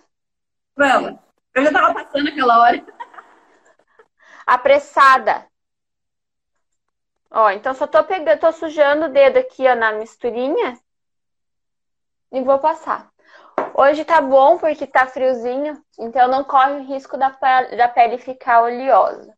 [0.75, 1.17] Vamos.
[1.53, 2.85] Eu já tava passando aquela hora.
[4.45, 5.47] Apressada.
[7.31, 10.79] Ó, então só tô pegando, tô sujando o dedo aqui, ó, na misturinha
[12.31, 13.09] e vou passar.
[13.73, 18.17] Hoje tá bom porque tá friozinho, então não corre o risco da pele, da pele
[18.17, 19.33] ficar oleosa.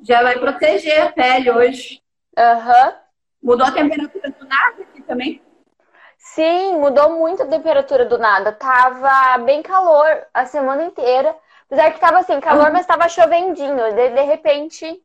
[0.00, 2.02] Já vai proteger a pele hoje.
[2.36, 2.88] Aham.
[2.88, 2.94] Uhum.
[3.42, 5.42] Mudou a temperatura do nada aqui também?
[6.18, 8.52] Sim, mudou muito a temperatura do nada.
[8.52, 11.34] Tava bem calor a semana inteira.
[11.66, 12.72] Apesar que tava assim, calor, uhum.
[12.72, 13.94] mas tava chovendinho.
[13.94, 15.02] De, de repente,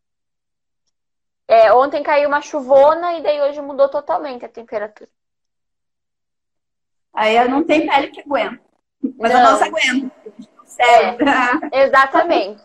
[1.47, 5.09] é, ontem caiu uma chuvona e daí hoje mudou totalmente a temperatura.
[7.13, 8.61] Aí não tem pele que aguenta.
[9.17, 9.39] Mas não.
[9.39, 10.11] a nossa aguenta.
[11.71, 12.61] É, exatamente.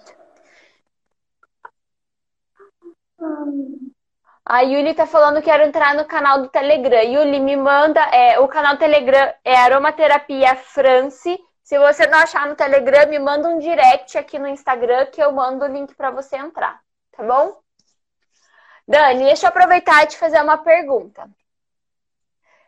[4.44, 7.02] A Yuli tá falando que quero entrar no canal do Telegram.
[7.02, 8.00] Yuli, me manda.
[8.00, 11.38] É, o canal do Telegram é Aromaterapia France.
[11.62, 15.30] Se você não achar no Telegram, me manda um direct aqui no Instagram que eu
[15.30, 16.80] mando o link para você entrar.
[17.12, 17.59] Tá bom?
[18.90, 21.30] Dani, deixa eu aproveitar e te fazer uma pergunta.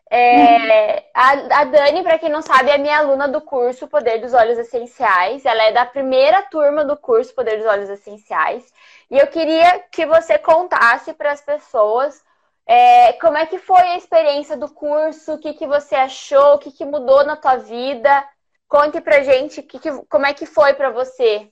[0.08, 1.30] É, a,
[1.62, 5.44] a Dani, para quem não sabe, é minha aluna do curso Poder dos Olhos Essenciais.
[5.44, 8.72] Ela é da primeira turma do curso Poder dos Olhos Essenciais.
[9.10, 12.22] E eu queria que você contasse para as pessoas
[12.66, 16.58] é, como é que foi a experiência do curso, o que, que você achou, o
[16.58, 18.24] que, que mudou na tua vida.
[18.68, 21.50] Conte pra gente que que, como é que foi para você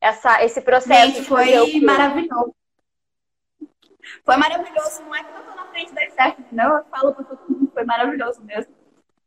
[0.00, 1.16] essa, esse processo.
[1.16, 2.54] Gente, foi maravilhoso.
[4.24, 5.02] Foi maravilhoso.
[5.02, 6.76] Não é que eu tô na frente da Stephanie, não.
[6.76, 8.74] Eu falo pra todo mundo, foi maravilhoso mesmo.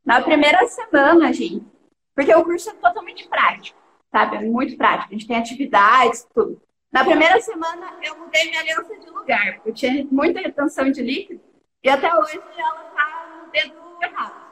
[0.06, 1.66] Na primeira semana, gente,
[2.14, 3.80] porque o curso é totalmente prático,
[4.12, 4.38] sabe?
[4.38, 5.10] É muito prático.
[5.10, 6.62] A gente tem atividades, tudo.
[6.92, 11.02] Na primeira semana, eu mudei minha aliança de lugar, porque eu tinha muita retenção de
[11.02, 11.42] líquido
[11.82, 14.44] e até hoje ela tá no dedo errado.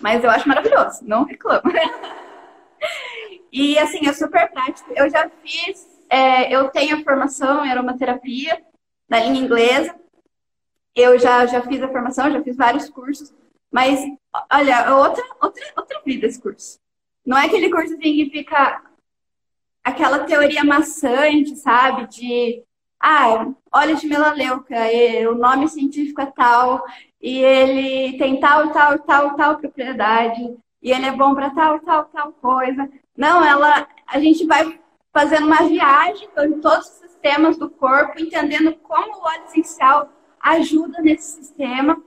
[0.00, 1.62] Mas eu acho maravilhoso, não reclamo.
[3.50, 4.92] e assim, é super prático.
[4.94, 8.62] Eu já fiz, é, eu tenho a formação em aromaterapia
[9.08, 9.94] na língua inglesa.
[10.94, 13.32] Eu já, já fiz a formação, já fiz vários cursos.
[13.70, 14.00] Mas,
[14.52, 16.78] olha, outra, outra, outra vida esse curso.
[17.24, 18.82] Não é aquele curso assim que fica
[19.84, 22.06] aquela teoria maçante, sabe?
[22.08, 22.62] De,
[23.00, 24.76] ah, óleo de melaleuca,
[25.30, 26.84] o nome científico é tal,
[27.20, 32.04] e ele tem tal, tal, tal, tal propriedade, e ele é bom para tal, tal,
[32.06, 32.88] tal coisa.
[33.16, 34.78] Não, ela, a gente vai
[35.12, 41.00] fazendo uma viagem em todos os sistemas do corpo, entendendo como o óleo essencial ajuda
[41.00, 42.00] nesse sistema.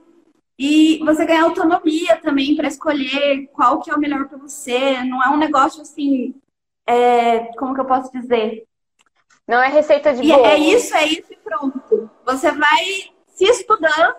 [0.58, 5.02] E você ganha autonomia também para escolher qual que é o melhor para você.
[5.04, 6.34] Não é um negócio assim,
[6.86, 8.64] é, como que eu posso dizer?
[9.46, 10.46] Não é receita de e bolo.
[10.46, 12.10] É isso, é isso e pronto.
[12.24, 12.84] Você vai
[13.26, 14.16] se estudando,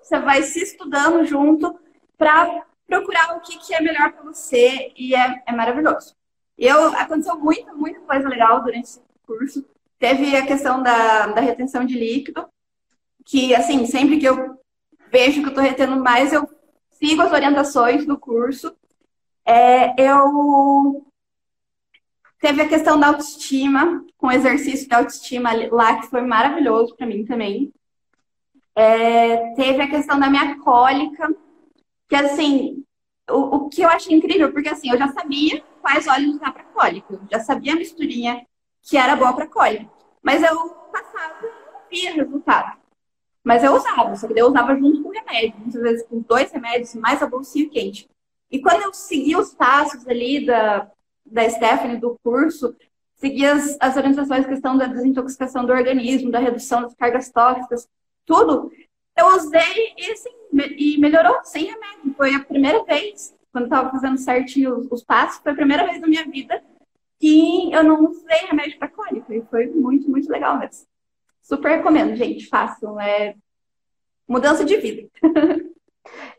[0.00, 1.78] você vai se estudando junto
[2.16, 6.14] para procurar o que, que é melhor para você e é, é maravilhoso.
[6.60, 9.64] Eu, aconteceu muita, muita coisa legal durante esse curso.
[9.98, 12.46] Teve a questão da, da retenção de líquido,
[13.24, 14.60] que, assim, sempre que eu
[15.10, 16.46] vejo que eu estou retendo mais, eu
[16.90, 18.76] sigo as orientações do curso.
[19.46, 21.06] É, eu
[22.38, 27.06] teve a questão da autoestima, com o exercício de autoestima lá, que foi maravilhoso para
[27.06, 27.72] mim também.
[28.74, 31.34] É, teve a questão da minha cólica,
[32.06, 32.84] que assim,
[33.30, 36.64] o, o, que eu achei incrível, porque assim, eu já sabia quais óleos usar para
[36.64, 38.46] cólica, eu já sabia a misturinha
[38.82, 39.90] que era boa para cólica,
[40.22, 41.48] mas eu passava
[41.90, 42.78] e não resultado.
[43.42, 46.52] Mas eu usava, só que eu usava junto com o remédio, muitas vezes com dois
[46.52, 48.08] remédios, mais a bolsinha quente.
[48.50, 50.90] E quando eu segui os passos ali da,
[51.24, 52.76] da Stephanie, do curso,
[53.16, 57.88] segui as, as orientações questão da desintoxicação do organismo, da redução das cargas tóxicas,
[58.26, 58.70] tudo,
[59.16, 60.30] eu usei e, assim,
[60.76, 62.14] e melhorou sem remédio.
[62.16, 66.00] Foi a primeira vez, quando estava fazendo certinho os, os, passos, foi a primeira vez
[66.00, 66.62] na minha vida
[67.18, 69.34] que eu não usei remédio para cólica.
[69.34, 70.86] E foi muito, muito legal mesmo.
[71.42, 73.00] Super recomendo, gente, façam.
[73.00, 73.34] É
[74.28, 75.08] mudança de vida.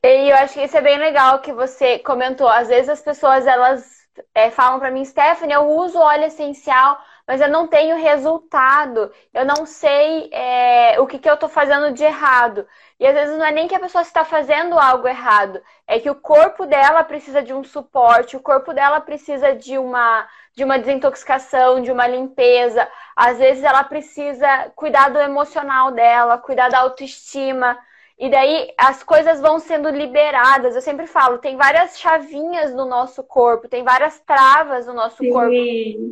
[0.04, 2.48] E eu acho que isso é bem legal que você comentou.
[2.48, 4.02] Às vezes as pessoas elas
[4.34, 7.00] é, falam para mim, Stephanie, eu uso óleo essencial,
[7.32, 11.94] mas eu não tenho resultado, eu não sei é, o que, que eu estou fazendo
[11.94, 12.68] de errado.
[13.00, 16.10] E às vezes não é nem que a pessoa está fazendo algo errado, é que
[16.10, 20.78] o corpo dela precisa de um suporte, o corpo dela precisa de uma, de uma
[20.78, 22.86] desintoxicação, de uma limpeza.
[23.16, 27.80] Às vezes ela precisa cuidar do emocional dela, cuidar da autoestima.
[28.22, 30.76] E daí as coisas vão sendo liberadas.
[30.76, 35.32] Eu sempre falo, tem várias chavinhas no nosso corpo, tem várias travas no nosso Sim.
[35.32, 35.52] corpo.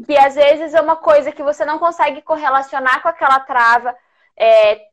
[0.07, 3.95] Que às vezes é uma coisa que você não consegue correlacionar com aquela trava.
[4.35, 4.87] É,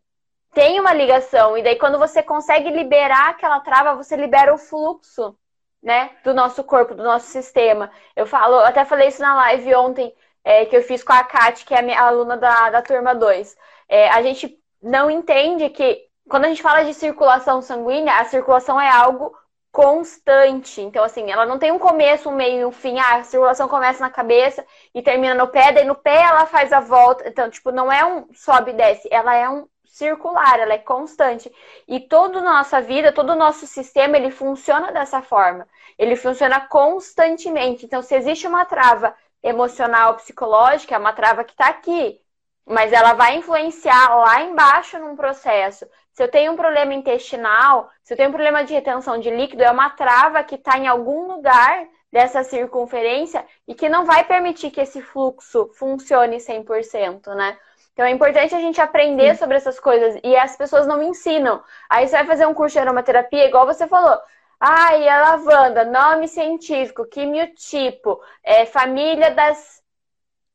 [0.53, 1.57] tem uma ligação.
[1.57, 5.35] E daí, quando você consegue liberar aquela trava, você libera o fluxo,
[5.83, 6.11] né?
[6.23, 7.91] Do nosso corpo, do nosso sistema.
[8.15, 10.15] Eu falo, eu até falei isso na live ontem,
[10.45, 13.15] é, que eu fiz com a Kat, que é a minha aluna da, da turma
[13.15, 13.57] 2.
[13.89, 18.81] É, a gente não entende que quando a gente fala de circulação sanguínea, a circulação
[18.81, 19.37] é algo
[19.71, 20.81] constante.
[20.81, 22.99] Então, assim, ela não tem um começo, um meio e um fim.
[22.99, 24.65] Ah, a circulação começa na cabeça
[24.95, 27.29] e termina no pé, daí no pé ela faz a volta.
[27.29, 31.53] Então, tipo, não é um sobe e desce, ela é um circular, ela é constante.
[31.87, 35.67] E toda a nossa vida, todo o nosso sistema, ele funciona dessa forma.
[35.99, 37.85] Ele funciona constantemente.
[37.87, 42.21] Então, se existe uma trava emocional, psicológica, é uma trava que está aqui,
[42.67, 45.87] mas ela vai influenciar lá embaixo num processo.
[46.17, 49.63] Se eu tenho um problema intestinal, se eu tenho um problema de retenção de líquido,
[49.63, 54.71] é uma trava que está em algum lugar dessa circunferência e que não vai permitir
[54.71, 57.59] que esse fluxo funcione 100%, né?
[57.93, 59.41] Então é importante a gente aprender Sim.
[59.41, 61.63] sobre essas coisas e as pessoas não me ensinam.
[61.91, 64.19] Aí você vai fazer um curso de aromaterapia, igual você falou.
[64.59, 69.83] Ah, e a lavanda, nome científico, quimiotipo, é, família das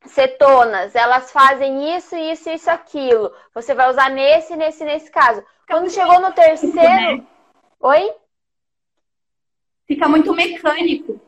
[0.06, 3.34] cetonas, elas fazem isso, isso, isso, aquilo.
[3.54, 5.43] Você vai usar nesse, nesse, nesse caso.
[5.68, 7.26] Quando chegou no terceiro,
[7.82, 8.14] Oi?
[9.88, 11.20] Fica muito mecânico.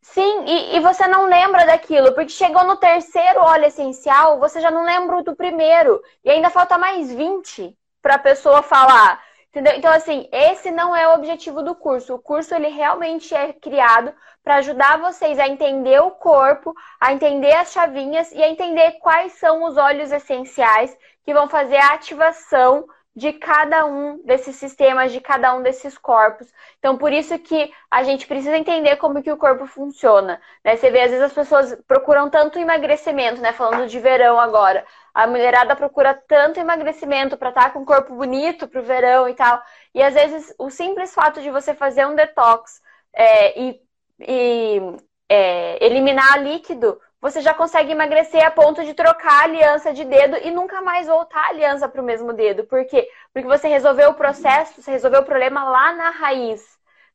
[0.00, 4.70] Sim, e, e, você não lembra daquilo, porque chegou no terceiro óleo essencial, você já
[4.70, 6.00] não lembra do primeiro.
[6.24, 9.20] E ainda falta mais 20 para a pessoa falar.
[9.56, 9.72] Entendeu?
[9.74, 12.14] Então, assim, esse não é o objetivo do curso.
[12.14, 14.12] O curso, ele realmente é criado
[14.44, 19.32] para ajudar vocês a entender o corpo, a entender as chavinhas e a entender quais
[19.32, 20.94] são os óleos essenciais
[21.24, 22.86] que vão fazer a ativação
[23.16, 26.52] de cada um desses sistemas, de cada um desses corpos.
[26.78, 30.38] Então, por isso que a gente precisa entender como que o corpo funciona.
[30.62, 30.76] Né?
[30.76, 33.54] Você vê, às vezes as pessoas procuram tanto emagrecimento, né?
[33.54, 34.84] Falando de verão agora.
[35.16, 39.26] A mulherada procura tanto emagrecimento para estar tá com um corpo bonito para o verão
[39.26, 39.62] e tal.
[39.94, 42.82] E às vezes o simples fato de você fazer um detox
[43.14, 43.80] é, e,
[44.20, 44.80] e
[45.26, 50.36] é, eliminar líquido você já consegue emagrecer a ponto de trocar a aliança de dedo
[50.36, 52.64] e nunca mais voltar a aliança para o mesmo dedo.
[52.64, 53.08] Por quê?
[53.32, 56.62] Porque você resolveu o processo, você resolveu o problema lá na raiz.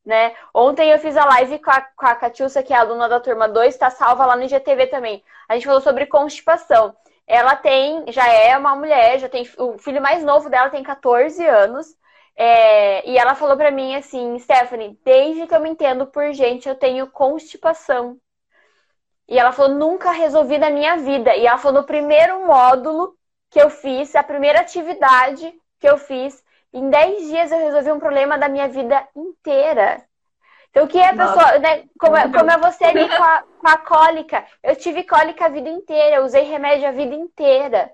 [0.03, 0.33] Né?
[0.55, 3.47] Ontem eu fiz a live com a, com a Catiúcia, que é aluna da turma
[3.47, 5.23] 2, está salva lá no IGTV também.
[5.47, 6.95] A gente falou sobre constipação.
[7.31, 11.41] Ela tem, já é uma mulher, já tem o filho mais novo dela tem 14
[11.47, 11.87] anos.
[12.35, 16.67] É, e ela falou para mim assim, Stephanie, desde que eu me entendo por gente,
[16.67, 18.19] eu tenho constipação.
[19.29, 21.33] E ela falou, nunca resolvi na minha vida.
[21.33, 23.15] E ela falou, no primeiro módulo
[23.49, 27.99] que eu fiz, a primeira atividade que eu fiz, em 10 dias eu resolvi um
[27.99, 30.05] problema da minha vida inteira.
[30.71, 33.43] Então, o que é a pessoa, né, como, é, como é você ali com a,
[33.59, 34.45] com a cólica?
[34.63, 37.91] Eu tive cólica a vida inteira, eu usei remédio a vida inteira.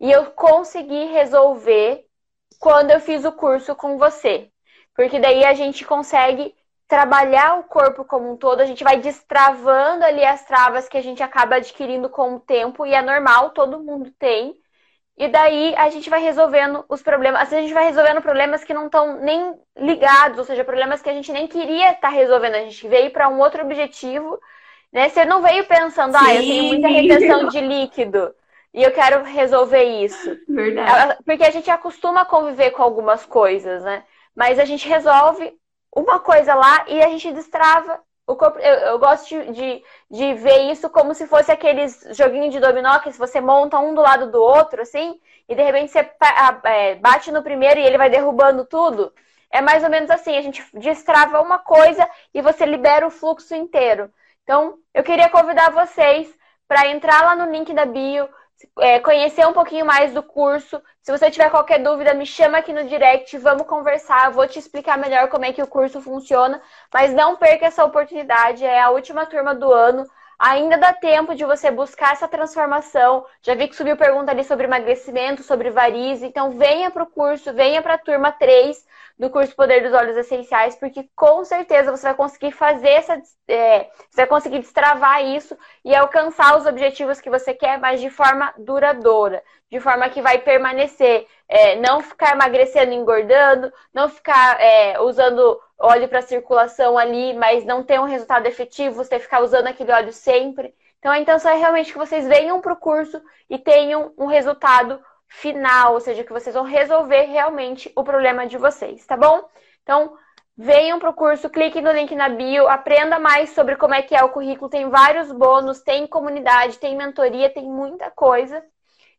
[0.00, 2.04] E eu consegui resolver
[2.58, 4.50] quando eu fiz o curso com você.
[4.94, 6.52] Porque daí a gente consegue
[6.88, 11.02] trabalhar o corpo como um todo, a gente vai destravando ali as travas que a
[11.02, 14.54] gente acaba adquirindo com o tempo, e é normal, todo mundo tem.
[15.18, 17.40] E daí a gente vai resolvendo os problemas.
[17.48, 21.08] Vezes a gente vai resolvendo problemas que não estão nem ligados, ou seja, problemas que
[21.08, 22.54] a gente nem queria estar tá resolvendo.
[22.54, 24.38] A gente veio para um outro objetivo,
[24.92, 25.08] né?
[25.08, 26.24] Você não veio pensando, Sim.
[26.24, 28.34] ah, eu tenho muita retenção de líquido
[28.74, 30.38] e eu quero resolver isso.
[30.46, 31.16] Verdade.
[31.24, 34.04] Porque a gente acostuma a conviver com algumas coisas, né?
[34.34, 35.50] Mas a gente resolve
[35.94, 38.58] uma coisa lá e a gente destrava o corpo.
[38.58, 43.10] Eu, eu gosto de, de, ver isso como se fosse aqueles joguinhos de dominó que
[43.12, 46.10] você monta um do lado do outro, assim, e de repente você
[46.64, 49.12] é, bate no primeiro e ele vai derrubando tudo.
[49.50, 53.54] É mais ou menos assim, a gente destrava uma coisa e você libera o fluxo
[53.54, 54.12] inteiro.
[54.42, 56.28] Então, eu queria convidar vocês
[56.68, 58.28] para entrar lá no link da bio,
[58.78, 60.82] é, conhecer um pouquinho mais do curso.
[61.02, 64.98] Se você tiver qualquer dúvida, me chama aqui no direct, vamos conversar, vou te explicar
[64.98, 66.60] melhor como é que o curso funciona.
[66.92, 70.06] Mas não perca essa oportunidade, é a última turma do ano.
[70.38, 73.24] Ainda dá tempo de você buscar essa transformação.
[73.40, 76.26] Já vi que subiu pergunta ali sobre emagrecimento, sobre varize.
[76.26, 78.84] Então, venha para o curso, venha para a turma 3
[79.18, 83.20] do curso Poder dos Olhos Essenciais, porque com certeza você vai conseguir fazer essa.
[83.48, 88.10] É, você vai conseguir destravar isso e alcançar os objetivos que você quer, mas de
[88.10, 91.26] forma duradoura, de forma que vai permanecer.
[91.48, 97.82] É, não ficar emagrecendo, engordando, não ficar é, usando óleo para circulação ali, mas não
[97.82, 100.74] ter um resultado efetivo, você ficar usando aquele óleo sempre.
[100.98, 105.00] Então a intenção é realmente que vocês venham para o curso e tenham um resultado
[105.28, 109.48] final, ou seja, que vocês vão resolver realmente o problema de vocês, tá bom?
[109.82, 110.16] Então,
[110.56, 114.14] venham para o curso, clique no link na bio, aprenda mais sobre como é que
[114.14, 118.64] é o currículo, tem vários bônus, tem comunidade, tem mentoria, tem muita coisa.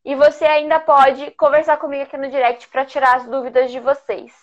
[0.04, 4.34] E você ainda pode conversar comigo aqui no direct para tirar as dúvidas de vocês.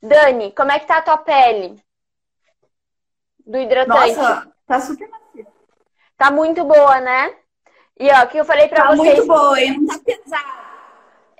[0.00, 1.82] Dani, como é que tá a tua pele?
[3.44, 4.16] Do hidratante?
[4.16, 5.46] Nossa, tá super macia.
[6.16, 7.36] Tá muito boa, né?
[7.98, 9.16] E ó, que eu falei pra tá vocês.
[9.16, 10.58] Tá muito boa, e não tá pesado.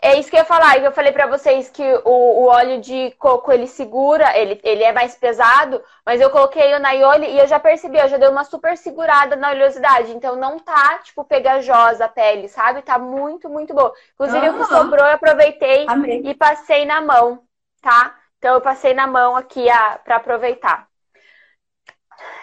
[0.01, 2.81] É isso que eu ia falar, que eu falei para vocês que o, o, óleo
[2.81, 7.39] de coco ele segura, ele, ele é mais pesado, mas eu coloquei o Naioli e
[7.39, 11.25] eu já percebi, eu já dei uma super segurada na oleosidade, então não tá, tipo,
[11.25, 12.83] pegajosa a pele, sabe?
[12.83, 13.93] Tá muito, muito boa.
[14.15, 14.55] Inclusive uhum.
[14.55, 15.85] o que sobrou eu aproveitei
[16.23, 17.43] e passei na mão,
[17.83, 18.15] tá?
[18.39, 20.87] Então eu passei na mão aqui a, pra aproveitar.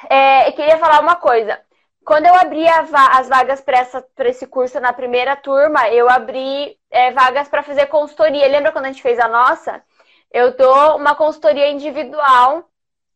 [0.09, 1.59] É, eu queria falar uma coisa.
[2.05, 7.09] Quando eu abri va as vagas para esse curso na primeira turma, eu abri é,
[7.11, 8.47] vagas para fazer consultoria.
[8.47, 9.83] Lembra quando a gente fez a nossa?
[10.31, 12.69] Eu dou uma consultoria individual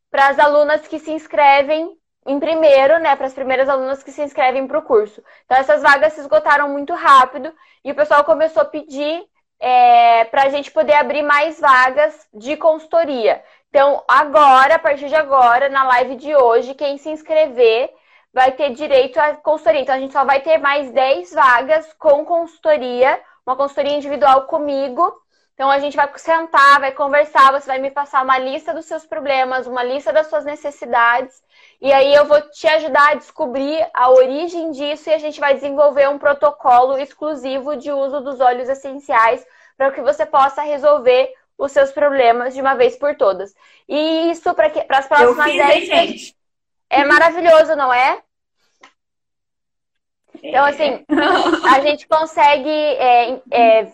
[0.10, 3.16] para as alunas que se inscrevem em primeiro, né?
[3.16, 5.24] Para as primeiras alunas que se inscrevem para o curso.
[5.46, 7.54] Então, essas vagas se esgotaram muito rápido
[7.86, 9.24] e o pessoal começou a pedir
[9.60, 13.44] é, para a gente poder abrir mais vagas de consultoria.
[13.70, 17.94] Então, agora, a partir de agora, na live de hoje, quem se inscrever
[18.34, 19.82] vai ter direito à consultoria.
[19.82, 25.14] Então, a gente só vai ter mais 10 vagas com consultoria, uma consultoria individual comigo.
[25.60, 29.06] Então a gente vai sentar, vai conversar, você vai me passar uma lista dos seus
[29.06, 31.44] problemas, uma lista das suas necessidades,
[31.82, 35.56] e aí eu vou te ajudar a descobrir a origem disso e a gente vai
[35.56, 41.74] desenvolver um protocolo exclusivo de uso dos óleos essenciais para que você possa resolver os
[41.74, 43.54] seus problemas de uma vez por todas.
[43.86, 44.68] E isso para
[44.98, 45.90] as próximas 10
[46.90, 48.22] é maravilhoso, não é?
[50.42, 51.06] Então, assim,
[51.76, 53.92] a gente consegue é, é,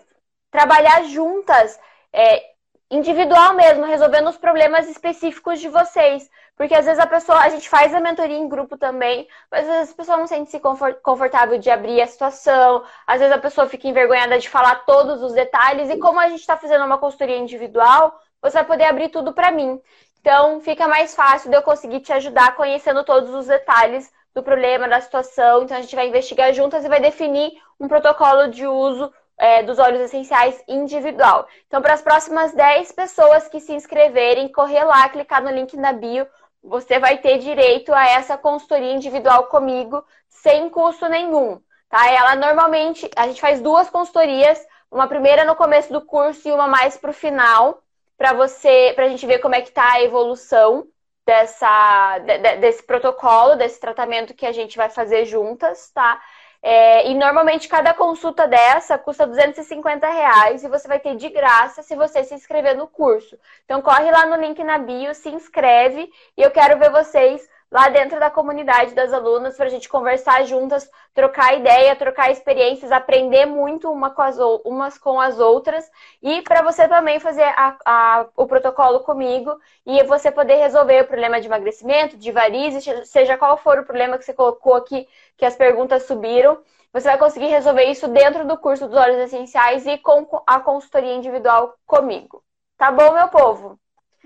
[0.50, 1.78] trabalhar juntas,
[2.12, 2.42] é,
[2.90, 6.28] individual mesmo, resolvendo os problemas específicos de vocês.
[6.56, 9.74] Porque às vezes a pessoa, a gente faz a mentoria em grupo também, mas às
[9.74, 10.58] vezes a pessoa não sente se
[11.02, 15.34] confortável de abrir a situação, às vezes a pessoa fica envergonhada de falar todos os
[15.34, 19.34] detalhes, e como a gente está fazendo uma consultoria individual, você vai poder abrir tudo
[19.34, 19.78] para mim.
[20.20, 24.88] Então fica mais fácil de eu conseguir te ajudar conhecendo todos os detalhes do problema,
[24.88, 25.62] da situação.
[25.62, 29.78] Então a gente vai investigar juntas e vai definir um protocolo de uso é, dos
[29.78, 31.46] óleos essenciais individual.
[31.66, 35.92] Então, para as próximas 10 pessoas que se inscreverem, correr lá, clicar no link na
[35.92, 36.26] bio,
[36.62, 41.60] você vai ter direito a essa consultoria individual comigo, sem custo nenhum.
[41.88, 42.10] Tá?
[42.10, 44.60] Ela normalmente, a gente faz duas consultorias,
[44.90, 47.82] uma primeira no começo do curso e uma mais para o final,
[48.16, 50.86] para você, para a gente ver como é que está a evolução
[51.26, 56.20] dessa, de, desse protocolo, desse tratamento que a gente vai fazer juntas, tá?
[56.62, 61.82] É, e normalmente cada consulta dessa custa 250 reais e você vai ter de graça
[61.82, 63.38] se você se inscrever no curso.
[63.64, 67.88] Então corre lá no link na bio, se inscreve e eu quero ver vocês lá
[67.88, 73.46] dentro da comunidade das alunas para a gente conversar juntas, trocar ideia, trocar experiências, aprender
[73.46, 75.90] muito uma com as, umas com as outras
[76.22, 81.06] e para você também fazer a, a, o protocolo comigo e você poder resolver o
[81.06, 85.44] problema de emagrecimento, de varizes, seja qual for o problema que você colocou aqui, que
[85.44, 86.58] as perguntas subiram.
[86.92, 91.14] Você vai conseguir resolver isso dentro do curso dos óleos essenciais e com a consultoria
[91.14, 92.42] individual comigo.
[92.78, 93.78] Tá bom, meu povo?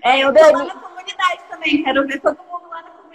[0.03, 0.67] É, eu tô Dani...
[0.67, 2.50] na comunidade também, quero ver todo mundo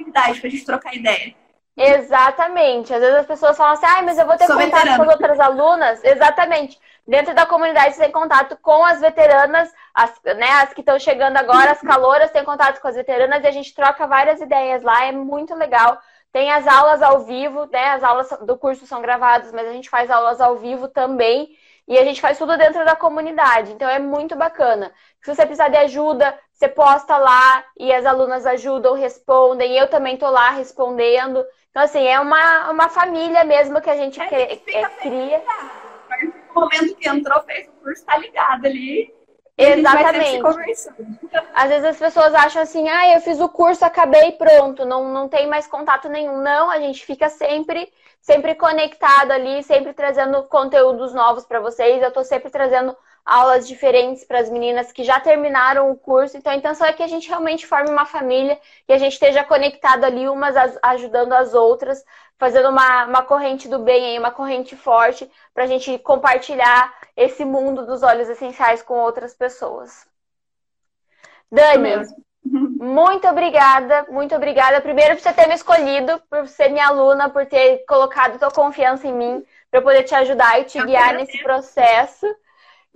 [0.06, 1.34] na comunidade pra gente trocar ideia.
[1.76, 2.92] Exatamente.
[2.94, 4.96] Às vezes as pessoas falam assim, ah, mas eu vou ter Sou contato veterano.
[4.96, 6.04] com as outras alunas.
[6.04, 6.80] Exatamente.
[7.06, 11.36] Dentro da comunidade você tem contato com as veteranas, as, né, as que estão chegando
[11.36, 15.04] agora, as caloras têm contato com as veteranas e a gente troca várias ideias lá,
[15.04, 16.00] é muito legal.
[16.32, 17.90] Tem as aulas ao vivo, né?
[17.90, 21.48] As aulas do curso são gravadas, mas a gente faz aulas ao vivo também.
[21.88, 23.72] E a gente faz tudo dentro da comunidade.
[23.72, 24.92] Então é muito bacana.
[25.22, 29.76] Se você precisar de ajuda, você posta lá e as alunas ajudam, respondem.
[29.76, 31.44] Eu também tô lá respondendo.
[31.70, 34.26] Então, assim, é uma, uma família mesmo que a gente, é,
[34.56, 34.78] cria.
[34.78, 35.42] É, cria.
[36.54, 39.14] No momento que entrou, fez o curso, tá ligado ali.
[39.58, 40.42] Exatamente.
[41.54, 45.28] Às vezes as pessoas acham assim, ah, eu fiz o curso, acabei pronto, não, não
[45.28, 46.40] tem mais contato nenhum.
[46.40, 52.02] Não, a gente fica sempre sempre conectado ali, sempre trazendo conteúdos novos para vocês.
[52.02, 52.96] Eu estou sempre trazendo
[53.26, 56.36] aulas diferentes para as meninas que já terminaram o curso.
[56.36, 58.58] Então a intenção é que a gente realmente forme uma família
[58.88, 62.04] e a gente esteja conectado ali, umas ajudando as outras,
[62.38, 67.44] fazendo uma, uma corrente do bem aí, uma corrente forte, para a gente compartilhar esse
[67.44, 70.06] mundo dos óleos essenciais com outras pessoas.
[71.50, 72.06] Dani,
[72.78, 74.80] muito obrigada, muito obrigada.
[74.80, 79.08] Primeiro por você ter me escolhido, por ser minha aluna, por ter colocado tua confiança
[79.08, 82.24] em mim, para poder te ajudar e te guiar nesse processo.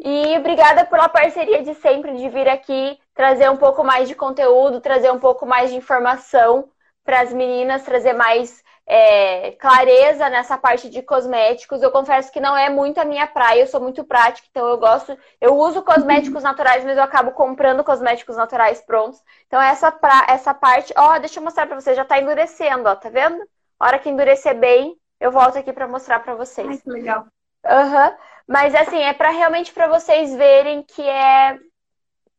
[0.03, 4.81] E obrigada pela parceria de sempre, de vir aqui trazer um pouco mais de conteúdo,
[4.81, 6.71] trazer um pouco mais de informação
[7.05, 11.83] para as meninas, trazer mais é, clareza nessa parte de cosméticos.
[11.83, 14.79] Eu confesso que não é muito a minha praia, eu sou muito prática, então eu
[14.79, 19.23] gosto, eu uso cosméticos naturais, mas eu acabo comprando cosméticos naturais prontos.
[19.47, 22.97] Então essa, pra, essa parte, ó, deixa eu mostrar para vocês, já tá endurecendo, ó,
[22.97, 23.47] tá vendo?
[23.79, 26.67] A hora que endurecer bem, eu volto aqui para mostrar para vocês.
[26.67, 27.27] Ai, que legal.
[27.65, 28.17] Uhum.
[28.51, 31.57] Mas assim, é para realmente para vocês verem que é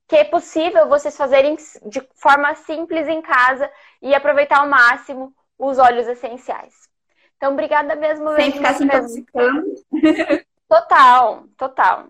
[0.10, 1.56] que é possível vocês fazerem
[1.86, 6.74] de forma simples em casa e aproveitar ao máximo os óleos essenciais.
[7.38, 8.30] Então, obrigada mesmo.
[8.36, 9.74] Sem ficar se intoxicando.
[10.68, 12.08] Total, total.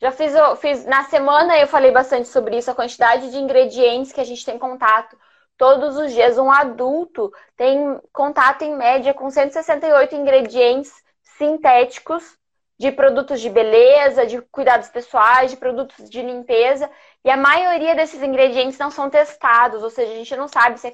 [0.00, 4.20] Já fiz, fiz, na semana eu falei bastante sobre isso, a quantidade de ingredientes que
[4.20, 5.16] a gente tem contato
[5.56, 6.38] todos os dias.
[6.38, 10.92] Um adulto tem contato em média com 168 ingredientes
[11.22, 12.36] sintéticos
[12.78, 16.90] de produtos de beleza, de cuidados pessoais, de produtos de limpeza.
[17.24, 20.86] E a maioria desses ingredientes não são testados, ou seja, a gente não sabe se
[20.86, 20.92] é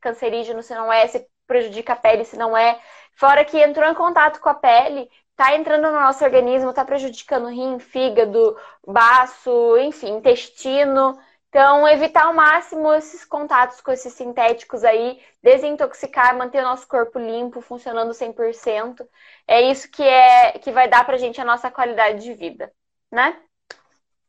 [0.00, 2.78] cancerígeno, se não é, se prejudica a pele, se não é.
[3.16, 7.48] Fora que entrou em contato com a pele, tá entrando no nosso organismo, tá prejudicando
[7.48, 8.56] rim, fígado,
[8.86, 11.18] baço, enfim, intestino.
[11.54, 17.16] Então, evitar ao máximo esses contatos com esses sintéticos aí, desintoxicar, manter o nosso corpo
[17.16, 19.06] limpo, funcionando 100%.
[19.46, 22.72] É isso que é que vai dar pra gente a nossa qualidade de vida,
[23.08, 23.38] né?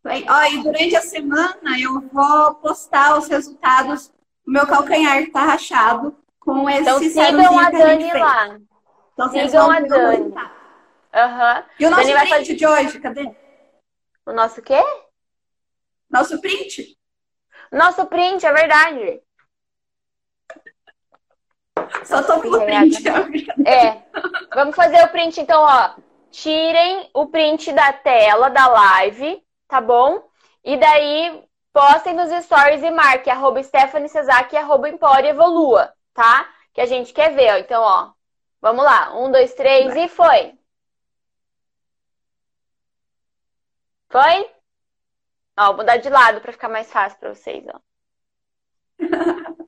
[0.05, 4.13] Ó, e durante a semana eu vou postar os resultados.
[4.45, 8.59] O meu calcanhar tá rachado com esse então, sigam a Dani a lá.
[9.13, 10.25] Então, sigam a Dani.
[10.25, 11.63] Uhum.
[11.79, 12.53] E o nosso Dani print fazer...
[12.53, 13.35] de hoje, cadê?
[14.27, 14.79] O nosso quê?
[16.07, 16.95] Nosso print.
[17.71, 19.21] Nosso print, é verdade.
[22.03, 23.03] Só tô com o print.
[23.65, 24.03] É.
[24.53, 25.95] Vamos fazer o print, então, ó.
[26.31, 30.27] Tirem o print da tela da live, tá bom?
[30.63, 36.49] E daí, postem nos stories e marquem arroba Stephanie Cesac e arroba Empório Evolua, tá?
[36.73, 37.57] Que a gente quer ver, ó.
[37.57, 38.11] Então, ó.
[38.61, 39.15] Vamos lá.
[39.15, 40.05] Um, dois, três Vai.
[40.05, 40.53] e foi.
[44.09, 44.54] Foi?
[45.57, 47.79] Ó, vou mudar de lado para ficar mais fácil para vocês, ó.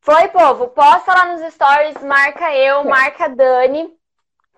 [0.00, 0.68] Foi, povo.
[0.68, 3.94] Posta lá nos stories, marca eu, marca a Dani,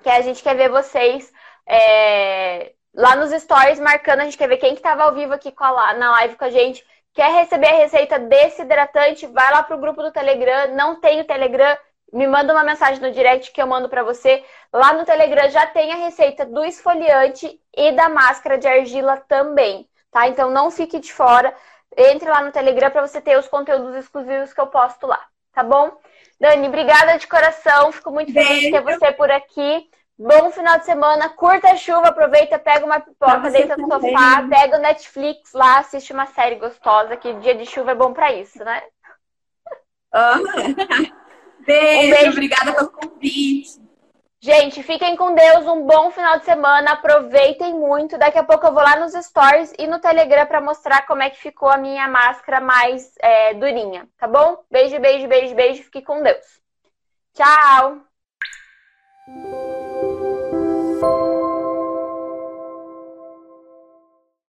[0.03, 1.33] que a gente quer ver vocês
[1.67, 4.21] é, lá nos stories marcando.
[4.21, 6.51] A gente quer ver quem que tava ao vivo aqui a, na live com a
[6.51, 6.87] gente.
[7.13, 9.27] Quer receber a receita desse hidratante?
[9.27, 10.75] Vai lá pro grupo do Telegram.
[10.75, 11.77] Não tem o Telegram?
[12.13, 14.45] Me manda uma mensagem no direct que eu mando para você.
[14.73, 19.89] Lá no Telegram já tem a receita do esfoliante e da máscara de argila também,
[20.11, 20.29] tá?
[20.29, 21.55] Então não fique de fora.
[21.97, 25.21] Entre lá no Telegram para você ter os conteúdos exclusivos que eu posto lá
[25.53, 25.93] tá bom?
[26.41, 27.93] Dani, obrigada de coração.
[27.93, 28.49] Fico muito Beijo.
[28.49, 29.89] feliz de ter você por aqui.
[30.19, 34.15] Bom final de semana, curta a chuva, aproveita, pega uma pipoca, deita no também.
[34.15, 38.13] sofá, pega o Netflix lá, assiste uma série gostosa, que dia de chuva é bom
[38.13, 38.83] para isso, né?
[41.61, 43.81] Beijo, um beijo, obrigada pelo convite.
[44.43, 48.17] Gente, fiquem com Deus, um bom final de semana, aproveitem muito.
[48.17, 51.29] Daqui a pouco eu vou lá nos stories e no Telegram para mostrar como é
[51.29, 54.65] que ficou a minha máscara mais é, durinha, tá bom?
[54.71, 56.59] Beijo, beijo, beijo, beijo, fique com Deus.
[57.35, 58.01] Tchau!